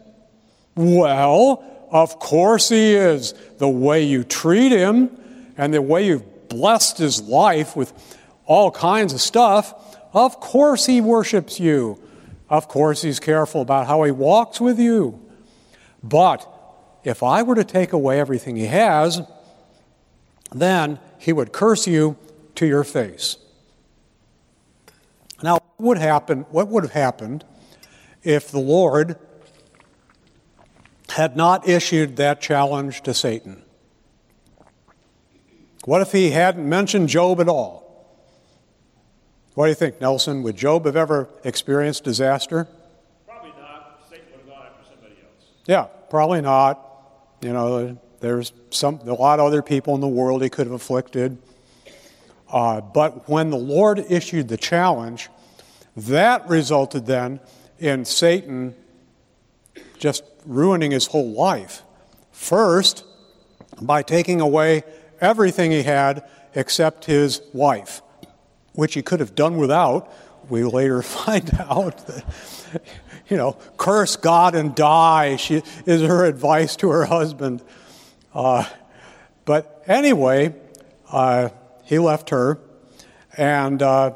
Well, 0.78 1.64
of 1.90 2.20
course 2.20 2.68
he 2.68 2.94
is. 2.94 3.34
The 3.58 3.68
way 3.68 4.04
you 4.04 4.22
treat 4.22 4.70
him 4.70 5.10
and 5.56 5.74
the 5.74 5.82
way 5.82 6.06
you've 6.06 6.48
blessed 6.48 6.98
his 6.98 7.20
life 7.20 7.74
with 7.74 7.92
all 8.46 8.70
kinds 8.70 9.12
of 9.12 9.20
stuff, 9.20 9.74
of 10.12 10.38
course 10.38 10.86
he 10.86 11.00
worships 11.00 11.58
you. 11.58 12.00
Of 12.48 12.68
course 12.68 13.02
he's 13.02 13.18
careful 13.18 13.60
about 13.60 13.88
how 13.88 14.04
he 14.04 14.12
walks 14.12 14.60
with 14.60 14.78
you. 14.78 15.20
But 16.00 16.46
if 17.02 17.24
I 17.24 17.42
were 17.42 17.56
to 17.56 17.64
take 17.64 17.92
away 17.92 18.20
everything 18.20 18.54
he 18.54 18.66
has, 18.66 19.20
then 20.52 21.00
he 21.18 21.32
would 21.32 21.52
curse 21.52 21.88
you 21.88 22.16
to 22.54 22.66
your 22.66 22.84
face. 22.84 23.36
Now, 25.42 25.54
what 25.54 25.80
would 25.80 25.98
happen? 25.98 26.42
What 26.50 26.68
would 26.68 26.84
have 26.84 26.92
happened 26.92 27.44
if 28.22 28.52
the 28.52 28.60
Lord 28.60 29.18
had 31.10 31.36
not 31.36 31.68
issued 31.68 32.16
that 32.16 32.40
challenge 32.40 33.02
to 33.02 33.14
Satan? 33.14 33.62
What 35.84 36.02
if 36.02 36.12
he 36.12 36.30
hadn't 36.30 36.68
mentioned 36.68 37.08
Job 37.08 37.40
at 37.40 37.48
all? 37.48 37.88
What 39.54 39.66
do 39.66 39.70
you 39.70 39.74
think, 39.74 40.00
Nelson? 40.00 40.42
Would 40.42 40.56
Job 40.56 40.86
have 40.86 40.96
ever 40.96 41.28
experienced 41.44 42.04
disaster? 42.04 42.68
Probably 43.26 43.52
not. 43.58 44.02
Satan 44.08 44.26
would 44.32 44.40
have 44.40 44.48
gone 44.48 44.66
after 44.66 44.84
somebody 44.88 45.14
else. 45.22 45.46
Yeah, 45.66 45.84
probably 46.10 46.42
not. 46.42 46.84
You 47.40 47.52
know, 47.52 47.98
there's 48.20 48.52
some 48.70 49.00
a 49.06 49.14
lot 49.14 49.40
of 49.40 49.46
other 49.46 49.62
people 49.62 49.94
in 49.94 50.00
the 50.00 50.08
world 50.08 50.42
he 50.42 50.50
could 50.50 50.66
have 50.66 50.74
afflicted. 50.74 51.38
Uh, 52.50 52.80
but 52.80 53.28
when 53.28 53.50
the 53.50 53.56
Lord 53.56 54.04
issued 54.08 54.48
the 54.48 54.56
challenge, 54.56 55.28
that 55.96 56.48
resulted 56.48 57.06
then 57.06 57.40
in 57.78 58.04
Satan 58.04 58.74
just 59.98 60.22
ruining 60.48 60.90
his 60.90 61.06
whole 61.06 61.30
life. 61.30 61.82
First, 62.32 63.04
by 63.80 64.02
taking 64.02 64.40
away 64.40 64.82
everything 65.20 65.70
he 65.70 65.82
had 65.82 66.24
except 66.54 67.04
his 67.04 67.42
wife, 67.52 68.00
which 68.72 68.94
he 68.94 69.02
could 69.02 69.20
have 69.20 69.34
done 69.34 69.58
without. 69.58 70.10
We 70.48 70.64
later 70.64 71.02
find 71.02 71.52
out 71.60 72.06
that, 72.06 72.24
you 73.28 73.36
know, 73.36 73.52
curse 73.76 74.16
God 74.16 74.54
and 74.54 74.74
die 74.74 75.36
she, 75.36 75.62
is 75.84 76.02
her 76.02 76.24
advice 76.24 76.74
to 76.76 76.88
her 76.88 77.04
husband. 77.04 77.62
Uh, 78.32 78.64
but 79.44 79.84
anyway, 79.86 80.54
uh, 81.12 81.50
he 81.84 81.98
left 81.98 82.30
her. 82.30 82.58
And 83.36 83.82
uh, 83.82 84.14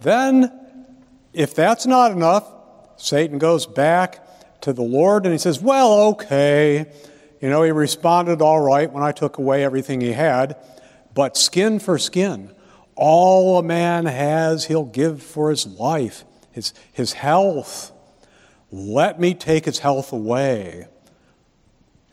then, 0.00 0.86
if 1.32 1.54
that's 1.54 1.86
not 1.86 2.10
enough, 2.10 2.50
Satan 2.96 3.38
goes 3.38 3.66
back 3.66 4.23
to 4.64 4.72
the 4.72 4.82
Lord 4.82 5.24
and 5.24 5.32
he 5.32 5.38
says, 5.38 5.60
Well, 5.60 5.92
okay. 6.08 6.90
You 7.40 7.50
know, 7.50 7.62
he 7.62 7.70
responded 7.70 8.40
all 8.40 8.60
right 8.60 8.90
when 8.90 9.02
I 9.02 9.12
took 9.12 9.38
away 9.38 9.64
everything 9.64 10.00
he 10.00 10.12
had, 10.12 10.56
but 11.12 11.36
skin 11.36 11.78
for 11.78 11.98
skin. 11.98 12.50
All 12.96 13.58
a 13.58 13.62
man 13.62 14.06
has, 14.06 14.66
he'll 14.66 14.84
give 14.84 15.22
for 15.22 15.50
his 15.50 15.66
life, 15.66 16.24
his, 16.52 16.72
his 16.92 17.12
health. 17.12 17.92
Let 18.70 19.20
me 19.20 19.34
take 19.34 19.66
his 19.66 19.80
health 19.80 20.12
away. 20.12 20.86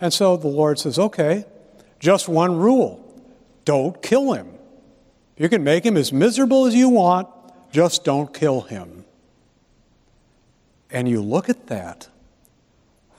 And 0.02 0.12
so 0.12 0.36
the 0.36 0.48
Lord 0.48 0.80
says, 0.80 1.00
okay, 1.00 1.46
just 2.00 2.28
one 2.28 2.58
rule 2.58 2.98
don't 3.64 4.02
kill 4.02 4.34
him. 4.34 4.48
You 5.38 5.48
can 5.48 5.64
make 5.64 5.86
him 5.86 5.96
as 5.96 6.12
miserable 6.12 6.66
as 6.66 6.76
you 6.76 6.90
want, 6.90 7.30
just 7.72 8.04
don't 8.04 8.34
kill 8.34 8.62
him. 8.62 9.06
And 10.90 11.08
you 11.08 11.22
look 11.22 11.48
at 11.48 11.68
that. 11.68 12.10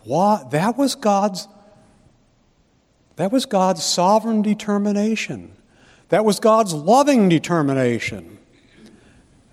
What, 0.05 0.51
that 0.51 0.77
was 0.77 0.95
God's 0.95 1.49
that 3.17 3.31
was 3.31 3.45
God's 3.45 3.85
sovereign 3.85 4.43
determination. 4.43 5.53
That 6.09 6.25
was 6.25 6.41
God's 6.41 6.73
loving 6.73 7.29
determination. 7.29 8.39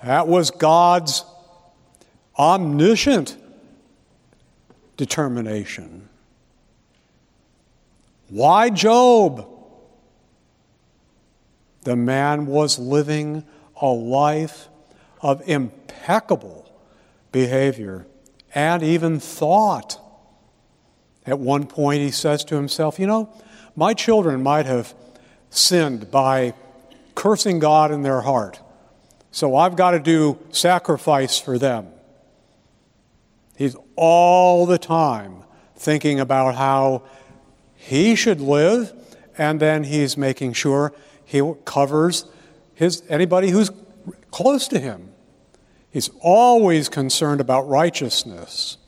That 0.03 0.27
was 0.27 0.49
God's 0.49 1.25
omniscient 2.37 3.37
determination. 4.97 6.07
Why 8.29 8.69
Job? 8.69 9.47
The 11.83 11.95
man 11.95 12.45
was 12.45 12.77
living 12.77 13.43
a 13.81 13.87
life 13.87 14.69
of 15.21 15.41
impeccable 15.47 16.69
behavior 17.31 18.05
and 18.53 18.83
even 18.83 19.19
thought. 19.19 19.99
At 21.29 21.37
one 21.37 21.67
point, 21.67 22.01
he 22.01 22.09
says 22.09 22.43
to 22.45 22.55
himself, 22.55 22.97
You 22.97 23.05
know, 23.05 23.29
my 23.75 23.93
children 23.93 24.41
might 24.41 24.65
have 24.65 24.95
sinned 25.51 26.09
by 26.09 26.55
cursing 27.13 27.59
God 27.59 27.91
in 27.91 28.01
their 28.01 28.21
heart, 28.21 28.59
so 29.31 29.55
I've 29.55 29.75
got 29.75 29.91
to 29.91 29.99
do 29.99 30.39
sacrifice 30.49 31.37
for 31.37 31.59
them. 31.59 31.87
He's 33.55 33.75
all 33.95 34.65
the 34.65 34.79
time 34.79 35.43
thinking 35.75 36.19
about 36.19 36.55
how 36.55 37.03
he 37.75 38.15
should 38.15 38.41
live, 38.41 38.91
and 39.37 39.59
then 39.59 39.83
he's 39.83 40.17
making 40.17 40.53
sure 40.53 40.93
he 41.23 41.53
covers 41.63 42.25
his, 42.73 43.03
anybody 43.07 43.51
who's 43.51 43.69
close 44.31 44.67
to 44.69 44.79
him. 44.79 45.11
He's 45.91 46.09
always 46.21 46.89
concerned 46.89 47.39
about 47.39 47.67
righteousness. 47.67 48.78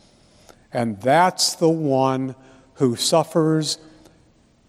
And 0.73 0.99
that's 1.01 1.55
the 1.55 1.69
one 1.69 2.35
who 2.75 2.95
suffers 2.95 3.77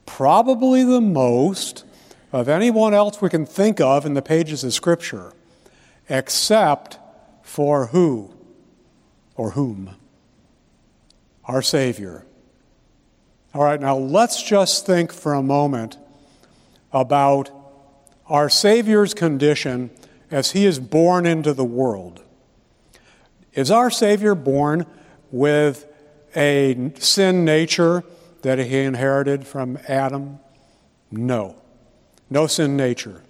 probably 0.07 0.85
the 0.85 1.01
most 1.01 1.85
of 2.33 2.49
anyone 2.49 2.95
else 2.95 3.21
we 3.21 3.29
can 3.29 3.47
think 3.47 3.81
of 3.81 4.05
in 4.05 4.15
the 4.15 4.23
pages 4.23 4.65
of 4.65 4.73
Scripture. 4.73 5.33
except 6.09 6.99
for 7.43 7.87
who 7.87 8.33
or 9.37 9.53
whom? 9.53 9.97
Our 11.45 11.63
Savior. 11.63 12.25
All 13.55 13.63
right, 13.63 13.81
now 13.81 13.97
let's 13.97 14.43
just 14.43 14.87
think 14.87 15.13
for 15.13 15.35
a 15.35 15.43
moment 15.43 15.99
about 16.93 17.51
our 18.27 18.49
Savior's 18.49 19.15
condition 19.15 19.91
as 20.31 20.53
he 20.53 20.65
is 20.65 20.79
born 20.79 21.27
into 21.27 21.53
the 21.53 21.65
world. 21.65 22.23
Is 23.55 23.71
our 23.71 23.91
Savior 23.91 24.35
born 24.35 24.87
with 25.31 25.87
a 26.37 26.93
sin 26.99 27.45
nature 27.45 28.05
that 28.43 28.59
he 28.59 28.81
inherited 28.81 29.47
from 29.47 29.79
Adam? 29.89 30.39
No. 31.11 31.57
No 32.31 32.47
sin 32.47 32.77
nature. 32.77 33.23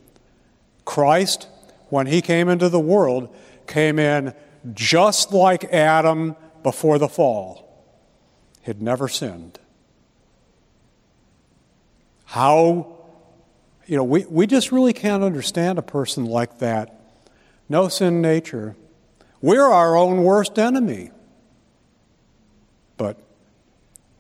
Christ, 0.85 1.49
when 1.89 2.07
he 2.07 2.23
came 2.23 2.49
into 2.49 2.69
the 2.69 2.81
world, 2.81 3.35
came 3.67 3.99
in 3.99 4.35
just 4.73 5.33
like 5.33 5.65
Adam 5.65 6.37
before 6.63 6.99
the 6.99 7.09
fall. 7.09 7.69
He'd 8.63 8.81
never 8.81 9.09
sinned. 9.09 9.59
How, 12.25 12.99
you 13.87 13.97
know, 13.97 14.05
we, 14.05 14.25
we 14.27 14.47
just 14.47 14.73
really 14.73 14.93
can't 14.93 15.23
understand 15.23 15.79
a 15.79 15.83
person 15.83 16.25
like 16.25 16.61
that. 16.61 17.01
No 17.69 17.89
sin 17.89 18.23
nature. 18.23 18.77
We're 19.41 19.69
our 19.69 19.97
own 19.97 20.23
worst 20.23 20.59
enemy. 20.59 21.11
But 23.03 23.17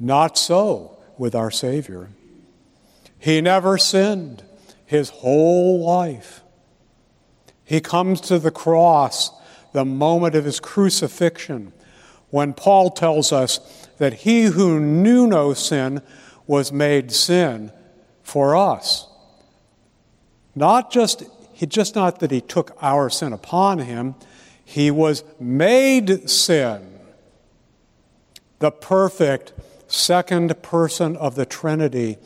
not 0.00 0.36
so 0.36 0.98
with 1.16 1.36
our 1.36 1.52
Savior. 1.52 2.08
He 3.16 3.40
never 3.40 3.78
sinned 3.78 4.42
his 4.84 5.10
whole 5.10 5.84
life. 5.84 6.42
He 7.64 7.80
comes 7.80 8.20
to 8.22 8.40
the 8.40 8.50
cross 8.50 9.30
the 9.72 9.84
moment 9.84 10.34
of 10.34 10.44
his 10.44 10.58
crucifixion 10.58 11.72
when 12.30 12.54
Paul 12.54 12.90
tells 12.90 13.32
us 13.32 13.60
that 13.98 14.14
he 14.14 14.46
who 14.46 14.80
knew 14.80 15.28
no 15.28 15.54
sin 15.54 16.02
was 16.48 16.72
made 16.72 17.12
sin 17.12 17.70
for 18.24 18.56
us. 18.56 19.06
Not 20.56 20.90
just, 20.90 21.22
he, 21.52 21.66
just 21.66 21.94
not 21.94 22.18
that 22.18 22.32
he 22.32 22.40
took 22.40 22.76
our 22.82 23.08
sin 23.08 23.32
upon 23.32 23.78
him, 23.78 24.16
he 24.64 24.90
was 24.90 25.22
made 25.38 26.28
sin. 26.28 26.91
The 28.62 28.70
perfect 28.70 29.54
second 29.88 30.62
person 30.62 31.16
of 31.16 31.34
the 31.34 31.44
Trinity 31.44 32.18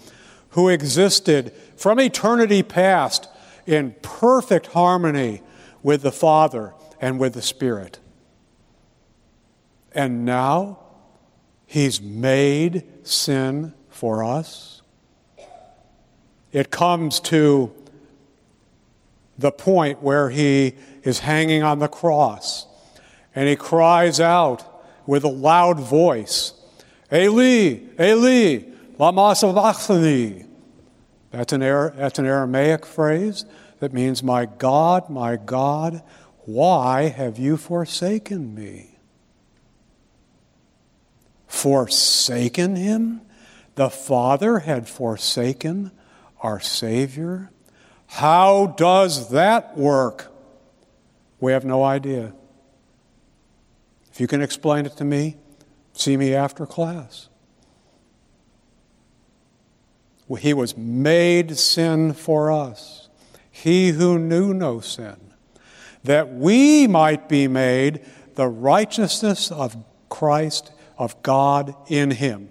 who 0.50 0.68
existed 0.68 1.50
from 1.78 1.98
eternity 1.98 2.62
past 2.62 3.26
in 3.64 3.94
perfect 4.02 4.66
harmony 4.66 5.40
with 5.82 6.02
the 6.02 6.12
Father 6.12 6.74
and 7.00 7.18
with 7.18 7.32
the 7.32 7.40
Spirit. 7.40 8.00
And 9.92 10.26
now 10.26 10.80
he's 11.64 12.02
made 12.02 12.84
sin 13.02 13.72
for 13.88 14.22
us. 14.22 14.82
It 16.52 16.70
comes 16.70 17.18
to 17.20 17.72
the 19.38 19.52
point 19.52 20.02
where 20.02 20.28
he 20.28 20.74
is 21.02 21.20
hanging 21.20 21.62
on 21.62 21.78
the 21.78 21.88
cross 21.88 22.66
and 23.34 23.48
he 23.48 23.56
cries 23.56 24.20
out 24.20 24.75
with 25.06 25.24
a 25.24 25.28
loud 25.28 25.78
voice, 25.80 26.52
Eli, 27.12 27.80
Eli, 28.00 28.64
lama 28.98 29.34
sabachthani. 29.34 30.44
That's 31.30 31.52
an, 31.52 31.60
that's 31.60 32.18
an 32.18 32.26
Aramaic 32.26 32.86
phrase 32.86 33.44
that 33.80 33.92
means, 33.92 34.22
My 34.22 34.46
God, 34.46 35.10
my 35.10 35.36
God, 35.36 36.02
why 36.44 37.08
have 37.08 37.38
you 37.38 37.56
forsaken 37.56 38.54
me? 38.54 38.98
Forsaken 41.46 42.76
him? 42.76 43.20
The 43.74 43.90
Father 43.90 44.60
had 44.60 44.88
forsaken 44.88 45.92
our 46.40 46.60
Savior? 46.60 47.50
How 48.06 48.68
does 48.76 49.30
that 49.30 49.76
work? 49.76 50.32
We 51.40 51.52
have 51.52 51.64
no 51.64 51.82
idea. 51.82 52.32
If 54.16 54.20
you 54.22 54.26
can 54.26 54.40
explain 54.40 54.86
it 54.86 54.96
to 54.96 55.04
me, 55.04 55.36
see 55.92 56.16
me 56.16 56.34
after 56.34 56.64
class. 56.64 57.28
He 60.38 60.54
was 60.54 60.74
made 60.74 61.58
sin 61.58 62.14
for 62.14 62.50
us, 62.50 63.10
he 63.50 63.90
who 63.90 64.18
knew 64.18 64.54
no 64.54 64.80
sin, 64.80 65.18
that 66.02 66.32
we 66.32 66.86
might 66.86 67.28
be 67.28 67.46
made 67.46 68.06
the 68.36 68.48
righteousness 68.48 69.52
of 69.52 69.76
Christ, 70.08 70.72
of 70.96 71.22
God 71.22 71.74
in 71.86 72.12
him. 72.12 72.48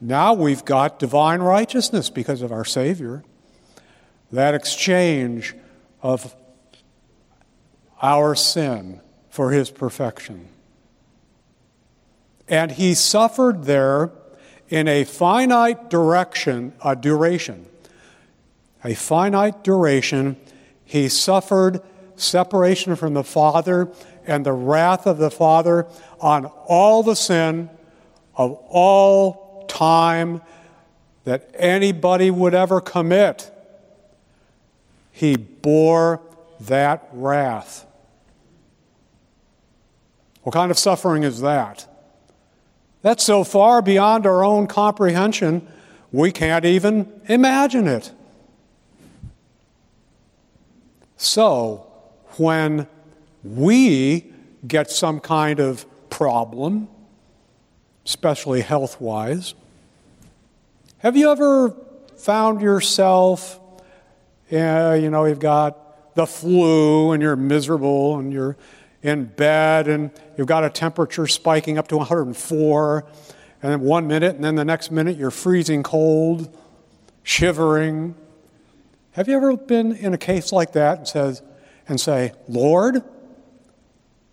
Now 0.00 0.34
we've 0.34 0.64
got 0.64 0.98
divine 0.98 1.42
righteousness 1.42 2.10
because 2.10 2.42
of 2.42 2.50
our 2.50 2.64
Savior. 2.64 3.22
That 4.32 4.56
exchange 4.56 5.54
of 6.02 6.34
our 8.02 8.34
sin 8.34 9.00
for 9.30 9.52
his 9.52 9.70
perfection. 9.70 10.48
And 12.48 12.72
he 12.72 12.94
suffered 12.94 13.64
there 13.64 14.10
in 14.68 14.88
a 14.88 15.04
finite 15.04 15.88
direction, 15.88 16.74
a 16.84 16.94
duration. 16.96 17.66
A 18.84 18.94
finite 18.94 19.62
duration, 19.62 20.36
he 20.84 21.08
suffered 21.08 21.80
separation 22.16 22.96
from 22.96 23.14
the 23.14 23.24
Father 23.24 23.90
and 24.26 24.44
the 24.44 24.52
wrath 24.52 25.06
of 25.06 25.18
the 25.18 25.30
Father 25.30 25.86
on 26.20 26.46
all 26.66 27.02
the 27.02 27.16
sin 27.16 27.70
of 28.36 28.52
all 28.68 29.64
time 29.68 30.40
that 31.24 31.50
anybody 31.54 32.30
would 32.30 32.54
ever 32.54 32.80
commit. 32.80 33.50
He 35.12 35.36
bore 35.36 36.20
that 36.60 37.08
wrath. 37.12 37.86
What 40.42 40.52
kind 40.52 40.70
of 40.70 40.78
suffering 40.78 41.22
is 41.22 41.40
that? 41.40 41.86
That's 43.02 43.24
so 43.24 43.44
far 43.44 43.82
beyond 43.82 44.26
our 44.26 44.44
own 44.44 44.66
comprehension, 44.66 45.66
we 46.12 46.32
can't 46.32 46.64
even 46.64 47.20
imagine 47.26 47.86
it. 47.86 48.12
So, 51.16 51.86
when 52.36 52.86
we 53.44 54.32
get 54.66 54.90
some 54.90 55.20
kind 55.20 55.60
of 55.60 55.84
problem, 56.10 56.88
especially 58.04 58.62
health 58.62 59.00
wise, 59.00 59.54
have 60.98 61.16
you 61.16 61.30
ever 61.30 61.74
found 62.16 62.60
yourself, 62.60 63.58
uh, 64.52 64.98
you 65.00 65.10
know, 65.10 65.24
you've 65.24 65.38
got 65.38 66.14
the 66.14 66.26
flu 66.26 67.12
and 67.12 67.22
you're 67.22 67.36
miserable 67.36 68.18
and 68.18 68.32
you're 68.32 68.56
in 69.02 69.24
bed 69.24 69.88
and 69.88 70.10
you've 70.36 70.46
got 70.46 70.64
a 70.64 70.70
temperature 70.70 71.26
spiking 71.26 71.78
up 71.78 71.88
to 71.88 71.96
104, 71.96 73.06
and 73.62 73.72
then 73.72 73.80
one 73.80 74.06
minute 74.06 74.34
and 74.34 74.44
then 74.44 74.54
the 74.54 74.64
next 74.64 74.90
minute 74.90 75.16
you're 75.16 75.30
freezing 75.30 75.82
cold, 75.82 76.56
shivering. 77.22 78.14
Have 79.12 79.28
you 79.28 79.36
ever 79.36 79.56
been 79.56 79.92
in 79.92 80.14
a 80.14 80.18
case 80.18 80.52
like 80.52 80.72
that 80.72 80.98
and 80.98 81.08
says 81.08 81.42
and 81.88 82.00
say, 82.00 82.32
Lord, 82.48 83.02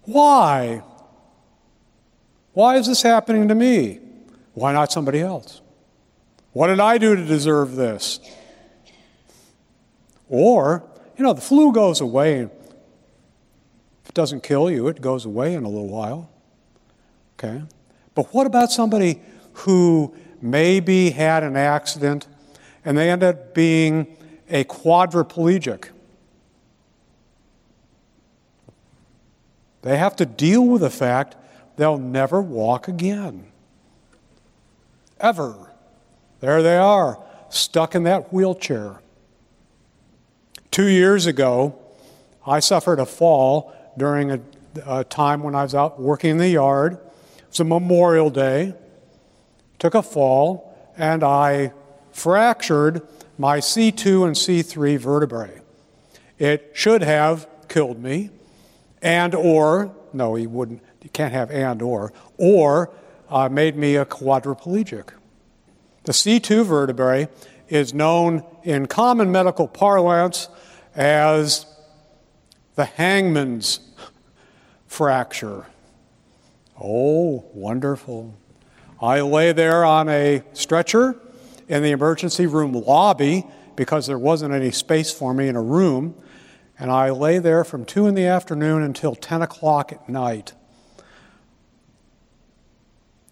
why? 0.04 0.84
Why 2.54 2.78
is 2.78 2.88
this 2.88 3.02
happening 3.02 3.48
to 3.50 3.56
me? 3.56 4.00
Why 4.54 4.74
not 4.74 4.92
somebody 4.92 5.20
else? 5.20 5.62
What 6.54 6.68
did 6.68 6.80
I 6.80 6.98
do 6.98 7.16
to 7.16 7.24
deserve 7.24 7.76
this? 7.76 8.20
Or, 10.30 10.84
you 11.18 11.24
know, 11.24 11.34
the 11.34 11.42
flu 11.42 11.72
goes 11.72 12.02
away. 12.02 12.50
Doesn't 14.18 14.42
kill 14.42 14.72
you, 14.72 14.88
it 14.88 15.00
goes 15.00 15.26
away 15.26 15.54
in 15.54 15.64
a 15.64 15.70
little 15.70 15.90
while. 15.90 16.32
Okay? 17.38 17.62
But 18.16 18.34
what 18.34 18.48
about 18.48 18.72
somebody 18.72 19.22
who 19.54 20.12
maybe 20.42 21.12
had 21.12 21.44
an 21.44 21.56
accident 21.56 22.26
and 22.84 22.98
they 22.98 23.12
end 23.12 23.22
up 23.22 23.54
being 23.54 24.18
a 24.50 24.64
quadriplegic? 24.64 25.90
They 29.84 29.98
have 29.98 30.16
to 30.16 30.26
deal 30.26 30.66
with 30.66 30.82
the 30.82 30.90
fact 30.90 31.36
they'll 31.76 32.00
never 32.00 32.42
walk 32.42 32.88
again. 32.88 33.46
Ever. 35.20 35.74
There 36.40 36.64
they 36.64 36.78
are, 36.78 37.24
stuck 37.50 37.94
in 37.94 38.02
that 38.06 38.34
wheelchair. 38.34 39.00
Two 40.72 40.88
years 40.88 41.28
ago, 41.28 41.78
I 42.48 42.62
suffered 42.62 42.98
a 42.98 43.06
fall 43.06 43.76
during 43.98 44.32
a, 44.32 44.40
a, 44.86 45.04
time 45.04 45.44
when 45.44 45.56
I 45.56 45.64
was 45.64 45.76
out 45.76 46.00
working 46.00 46.32
in 46.32 46.38
the 46.38 46.50
yard. 46.50 46.94
It 46.94 47.46
was 47.50 47.60
a 47.60 47.64
Memorial 47.64 48.30
Day. 48.30 48.74
Took 49.80 49.96
a 49.96 50.02
fall, 50.02 50.94
and 50.98 51.24
I 51.24 51.74
fractured 52.12 53.02
my 53.38 53.60
C2 53.60 54.26
and 54.26 54.36
C3 54.36 54.98
vertebrae. 54.98 55.62
It 56.40 56.72
should 56.74 57.02
have 57.04 57.48
killed 57.68 58.02
me, 58.02 58.32
and 59.02 59.36
or, 59.36 59.94
no, 60.14 60.36
he 60.36 60.48
wouldn't, 60.48 60.82
you 61.02 61.10
can't 61.10 61.34
have 61.34 61.52
and 61.52 61.82
or, 61.82 62.14
or 62.38 62.92
uh, 63.30 63.50
made 63.50 63.76
me 63.76 63.96
a 63.96 64.06
quadriplegic. 64.06 65.10
The 66.06 66.12
C2 66.12 66.66
vertebrae 66.66 67.28
is 67.70 67.94
known 67.94 68.44
in 68.64 68.86
common 68.86 69.32
medical 69.32 69.68
parlance 69.68 70.50
as 70.96 71.66
the 72.76 72.86
hangman's 72.86 73.80
fracture. 74.88 75.68
Oh, 76.82 77.46
wonderful. 77.54 78.38
I 79.02 79.22
lay 79.22 79.52
there 79.52 79.86
on 79.86 80.10
a 80.10 80.44
stretcher 80.54 81.16
in 81.68 81.84
the 81.84 81.92
emergency 81.92 82.48
room 82.48 82.74
lobby 82.74 83.46
because 83.76 84.08
there 84.08 84.18
wasn't 84.18 84.54
any 84.54 84.72
space 84.72 85.12
for 85.12 85.34
me 85.34 85.48
in 85.48 85.56
a 85.56 85.62
room. 85.62 86.16
And 86.80 86.92
I 86.92 87.10
lay 87.10 87.40
there 87.40 87.64
from 87.64 87.86
2 87.86 88.08
in 88.08 88.16
the 88.16 88.26
afternoon 88.26 88.84
until 88.84 89.16
10 89.16 89.42
o'clock 89.42 89.92
at 89.92 90.08
night. 90.08 90.54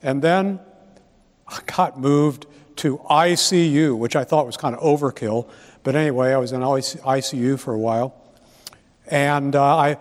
And 0.01 0.21
then 0.21 0.59
I 1.47 1.59
got 1.65 1.99
moved 1.99 2.45
to 2.77 2.97
ICU, 3.09 3.97
which 3.97 4.15
I 4.15 4.23
thought 4.23 4.45
was 4.45 4.57
kind 4.57 4.75
of 4.75 4.81
overkill. 4.81 5.49
But 5.83 5.95
anyway, 5.95 6.33
I 6.33 6.37
was 6.37 6.51
in 6.51 6.61
ICU 6.61 7.59
for 7.59 7.73
a 7.73 7.79
while. 7.79 8.15
And 9.07 9.55
uh, 9.55 9.77
I, 9.77 9.97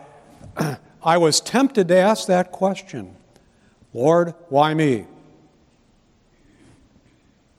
I 1.05 1.19
was 1.19 1.41
tempted 1.41 1.89
to 1.89 1.97
ask 1.97 2.27
that 2.27 2.51
question 2.51 3.17
Lord, 3.93 4.35
why 4.49 4.75
me? 4.75 5.07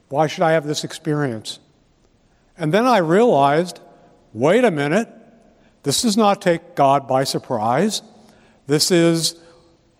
Why 0.09 0.27
should 0.27 0.43
I 0.43 0.51
have 0.51 0.65
this 0.65 0.83
experience? 0.83 1.59
And 2.57 2.73
then 2.73 2.85
I 2.85 2.97
realized 2.97 3.79
wait 4.33 4.65
a 4.65 4.71
minute, 4.71 5.07
this 5.83 6.01
does 6.01 6.17
not 6.17 6.41
take 6.41 6.75
God 6.75 7.07
by 7.07 7.23
surprise. 7.23 8.01
This 8.67 8.91
is 8.91 9.35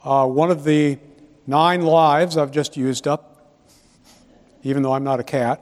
uh, 0.04 0.28
one 0.28 0.52
of 0.52 0.66
the 0.66 1.00
nine 1.48 1.82
lives 1.82 2.36
I've 2.38 2.52
just 2.52 2.76
used 2.76 3.08
up, 3.08 3.56
even 4.64 4.84
though 4.84 4.92
I'm 4.94 5.06
not 5.06 5.20
a 5.20 5.24
cat. 5.24 5.62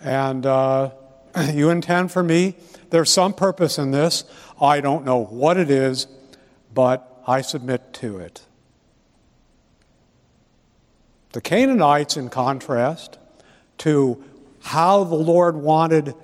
And 0.00 0.46
uh, 0.46 0.90
you 1.52 1.70
intend 1.70 2.12
for 2.12 2.22
me, 2.22 2.54
there's 2.90 3.10
some 3.10 3.32
purpose 3.32 3.78
in 3.78 3.90
this. 3.90 4.24
I 4.60 4.80
don't 4.80 5.04
know 5.04 5.18
what 5.18 5.56
it 5.56 5.70
is, 5.70 6.06
but 6.76 7.22
I 7.26 7.40
submit 7.40 7.94
to 7.94 8.18
it. 8.18 8.42
The 11.32 11.40
Canaanites, 11.40 12.18
in 12.18 12.28
contrast, 12.28 13.18
to 13.78 14.22
how 14.60 15.04
the 15.04 15.16
Lord 15.16 15.56
wanted 15.56 16.14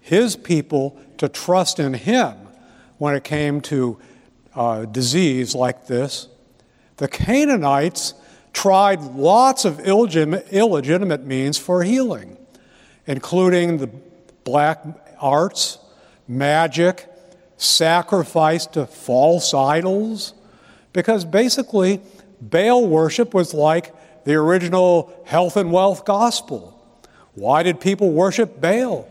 his 0.00 0.36
people 0.36 0.96
to 1.18 1.28
trust 1.28 1.80
in 1.80 1.92
him 1.92 2.36
when 2.98 3.16
it 3.16 3.24
came 3.24 3.60
to 3.62 3.98
uh, 4.54 4.84
disease 4.84 5.56
like 5.56 5.88
this. 5.88 6.28
The 6.98 7.08
Canaanites 7.08 8.14
tried 8.52 9.02
lots 9.02 9.64
of 9.64 9.80
illegitimate 9.80 11.24
means 11.24 11.58
for 11.58 11.82
healing, 11.82 12.36
including 13.06 13.78
the 13.78 13.88
black 14.44 14.84
arts, 15.20 15.78
magic, 16.28 17.08
sacrifice 17.60 18.64
to 18.64 18.86
false 18.86 19.52
idols, 19.52 20.32
because 20.92 21.24
basically 21.24 22.00
Baal 22.40 22.86
worship 22.86 23.34
was 23.34 23.52
like 23.52 23.94
the 24.24 24.34
original 24.34 25.12
health 25.26 25.56
and 25.56 25.70
wealth 25.70 26.04
gospel. 26.04 26.76
Why 27.34 27.62
did 27.62 27.80
people 27.80 28.12
worship 28.12 28.60
Baal? 28.60 29.06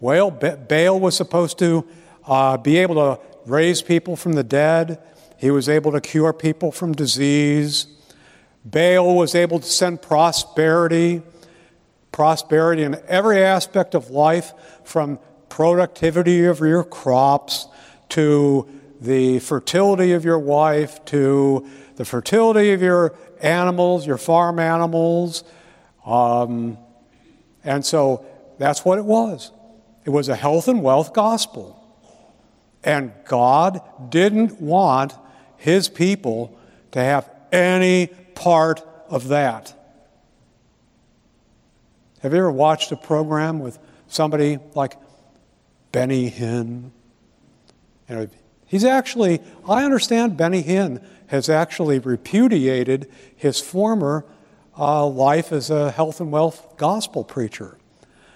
Well, 0.00 0.30
Baal 0.30 1.00
was 1.00 1.16
supposed 1.16 1.58
to 1.60 1.86
uh, 2.26 2.56
be 2.56 2.78
able 2.78 2.96
to 2.96 3.20
raise 3.46 3.82
people 3.82 4.16
from 4.16 4.32
the 4.32 4.44
dead, 4.44 4.98
he 5.38 5.50
was 5.50 5.68
able 5.68 5.92
to 5.92 6.00
cure 6.00 6.32
people 6.32 6.72
from 6.72 6.92
disease. 6.92 7.86
Baal 8.64 9.14
was 9.14 9.36
able 9.36 9.60
to 9.60 9.66
send 9.66 10.02
prosperity, 10.02 11.22
prosperity 12.10 12.82
in 12.82 13.00
every 13.06 13.42
aspect 13.42 13.94
of 13.94 14.10
life, 14.10 14.52
from 14.82 15.20
productivity 15.56 16.44
of 16.44 16.60
your 16.60 16.84
crops 16.84 17.66
to 18.10 18.68
the 19.00 19.38
fertility 19.38 20.12
of 20.12 20.22
your 20.22 20.38
wife 20.38 21.02
to 21.06 21.66
the 21.96 22.04
fertility 22.04 22.72
of 22.72 22.82
your 22.82 23.16
animals, 23.40 24.06
your 24.06 24.18
farm 24.18 24.58
animals. 24.58 25.44
Um, 26.04 26.76
and 27.64 27.82
so 27.82 28.26
that's 28.58 28.84
what 28.84 28.98
it 28.98 29.06
was. 29.06 29.50
It 30.04 30.10
was 30.10 30.28
a 30.28 30.36
health 30.36 30.68
and 30.68 30.82
wealth 30.82 31.14
gospel. 31.14 31.82
And 32.84 33.14
God 33.24 33.80
didn't 34.10 34.60
want 34.60 35.14
his 35.56 35.88
people 35.88 36.54
to 36.92 36.98
have 36.98 37.30
any 37.50 38.08
part 38.34 38.86
of 39.08 39.28
that. 39.28 39.72
Have 42.20 42.34
you 42.34 42.40
ever 42.40 42.52
watched 42.52 42.92
a 42.92 42.96
program 42.96 43.58
with 43.58 43.78
somebody 44.06 44.58
like 44.74 44.98
Benny 45.96 46.30
Hinn? 46.30 46.90
You 48.06 48.14
know, 48.16 48.28
he's 48.66 48.84
actually, 48.84 49.40
I 49.66 49.82
understand 49.82 50.36
Benny 50.36 50.62
Hinn 50.62 51.02
has 51.28 51.48
actually 51.48 52.00
repudiated 52.00 53.10
his 53.34 53.62
former 53.62 54.26
uh, 54.78 55.06
life 55.06 55.52
as 55.52 55.70
a 55.70 55.90
health 55.90 56.20
and 56.20 56.30
wealth 56.30 56.76
gospel 56.76 57.24
preacher. 57.24 57.78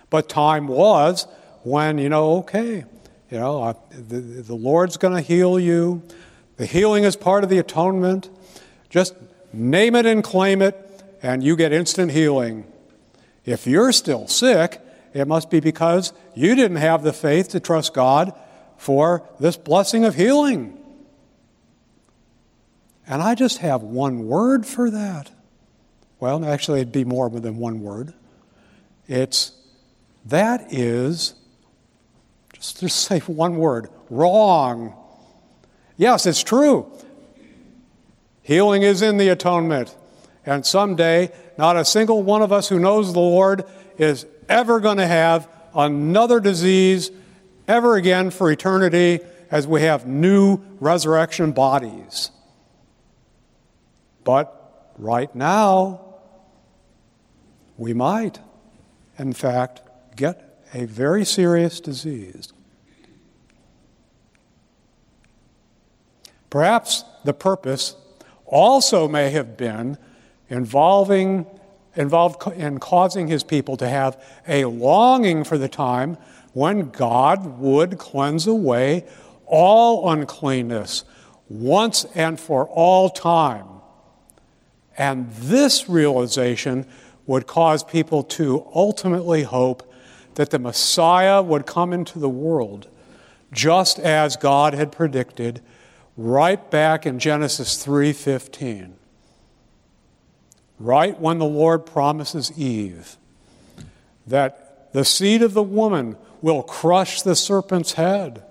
But 0.08 0.26
time 0.26 0.68
was 0.68 1.26
when, 1.62 1.98
you 1.98 2.08
know, 2.08 2.38
okay, 2.38 2.86
you 3.30 3.38
know, 3.38 3.62
uh, 3.62 3.74
the, 3.90 4.20
the 4.20 4.54
Lord's 4.54 4.96
going 4.96 5.14
to 5.14 5.20
heal 5.20 5.60
you. 5.60 6.02
The 6.56 6.64
healing 6.64 7.04
is 7.04 7.14
part 7.14 7.44
of 7.44 7.50
the 7.50 7.58
atonement. 7.58 8.30
Just 8.88 9.14
name 9.52 9.94
it 9.94 10.06
and 10.06 10.24
claim 10.24 10.62
it, 10.62 11.04
and 11.22 11.44
you 11.44 11.56
get 11.56 11.74
instant 11.74 12.12
healing. 12.12 12.64
If 13.44 13.66
you're 13.66 13.92
still 13.92 14.28
sick, 14.28 14.80
it 15.12 15.26
must 15.26 15.50
be 15.50 15.60
because 15.60 16.12
you 16.34 16.54
didn't 16.54 16.78
have 16.78 17.02
the 17.02 17.12
faith 17.12 17.48
to 17.50 17.60
trust 17.60 17.94
God 17.94 18.32
for 18.76 19.28
this 19.38 19.56
blessing 19.56 20.04
of 20.04 20.14
healing. 20.14 20.78
And 23.06 23.22
I 23.22 23.34
just 23.34 23.58
have 23.58 23.82
one 23.82 24.26
word 24.26 24.64
for 24.64 24.90
that. 24.90 25.30
Well, 26.20 26.44
actually, 26.44 26.80
it'd 26.80 26.92
be 26.92 27.04
more 27.04 27.28
than 27.28 27.56
one 27.58 27.80
word. 27.80 28.14
It's 29.08 29.52
that 30.26 30.72
is, 30.72 31.34
just, 32.52 32.80
just 32.80 32.96
say 33.06 33.18
one 33.20 33.56
word 33.56 33.88
wrong. 34.08 34.94
Yes, 35.96 36.26
it's 36.26 36.42
true. 36.42 36.90
Healing 38.42 38.82
is 38.82 39.02
in 39.02 39.16
the 39.16 39.28
atonement. 39.28 39.94
And 40.46 40.64
someday, 40.64 41.32
not 41.58 41.76
a 41.76 41.84
single 41.84 42.22
one 42.22 42.42
of 42.42 42.52
us 42.52 42.68
who 42.68 42.78
knows 42.78 43.12
the 43.12 43.20
Lord 43.20 43.64
is 43.98 44.24
ever 44.50 44.80
going 44.80 44.98
to 44.98 45.06
have 45.06 45.48
another 45.74 46.40
disease 46.40 47.10
ever 47.66 47.96
again 47.96 48.30
for 48.30 48.50
eternity 48.50 49.20
as 49.50 49.66
we 49.66 49.82
have 49.82 50.06
new 50.06 50.58
resurrection 50.80 51.52
bodies. 51.52 52.30
But 54.24 54.92
right 54.98 55.34
now, 55.34 56.00
we 57.78 57.94
might, 57.94 58.40
in 59.18 59.32
fact, 59.32 59.80
get 60.16 60.62
a 60.74 60.84
very 60.84 61.24
serious 61.24 61.80
disease. 61.80 62.52
Perhaps 66.50 67.04
the 67.24 67.32
purpose 67.32 67.94
also 68.44 69.06
may 69.06 69.30
have 69.30 69.56
been 69.56 69.96
involving 70.48 71.46
involved 71.96 72.46
in 72.56 72.78
causing 72.78 73.28
his 73.28 73.42
people 73.42 73.76
to 73.76 73.88
have 73.88 74.22
a 74.46 74.64
longing 74.64 75.44
for 75.44 75.58
the 75.58 75.68
time 75.68 76.16
when 76.52 76.90
God 76.90 77.58
would 77.58 77.98
cleanse 77.98 78.46
away 78.46 79.06
all 79.46 80.10
uncleanness 80.10 81.04
once 81.48 82.04
and 82.14 82.38
for 82.38 82.68
all 82.68 83.10
time. 83.10 83.66
And 84.96 85.30
this 85.32 85.88
realization 85.88 86.86
would 87.26 87.46
cause 87.46 87.82
people 87.82 88.22
to 88.22 88.66
ultimately 88.74 89.42
hope 89.42 89.92
that 90.34 90.50
the 90.50 90.58
Messiah 90.58 91.42
would 91.42 91.66
come 91.66 91.92
into 91.92 92.18
the 92.18 92.28
world 92.28 92.88
just 93.52 93.98
as 93.98 94.36
God 94.36 94.74
had 94.74 94.92
predicted 94.92 95.60
right 96.16 96.70
back 96.70 97.06
in 97.06 97.18
Genesis 97.18 97.76
3:15. 97.84 98.99
Right 100.80 101.20
when 101.20 101.38
the 101.38 101.44
Lord 101.44 101.84
promises 101.84 102.50
Eve 102.56 103.18
that 104.26 104.92
the 104.94 105.04
seed 105.04 105.42
of 105.42 105.52
the 105.52 105.62
woman 105.62 106.16
will 106.40 106.62
crush 106.62 107.20
the 107.20 107.36
serpent's 107.36 107.92
head. 107.92 108.42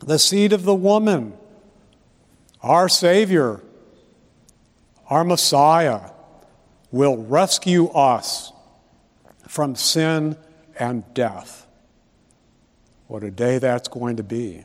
The 0.00 0.18
seed 0.18 0.54
of 0.54 0.64
the 0.64 0.74
woman, 0.74 1.34
our 2.62 2.88
Savior, 2.88 3.60
our 5.10 5.24
Messiah, 5.24 6.10
will 6.90 7.18
rescue 7.18 7.88
us 7.88 8.50
from 9.46 9.76
sin 9.76 10.38
and 10.78 11.04
death. 11.12 11.66
What 13.08 13.22
a 13.22 13.30
day 13.30 13.58
that's 13.58 13.88
going 13.88 14.16
to 14.16 14.22
be. 14.22 14.64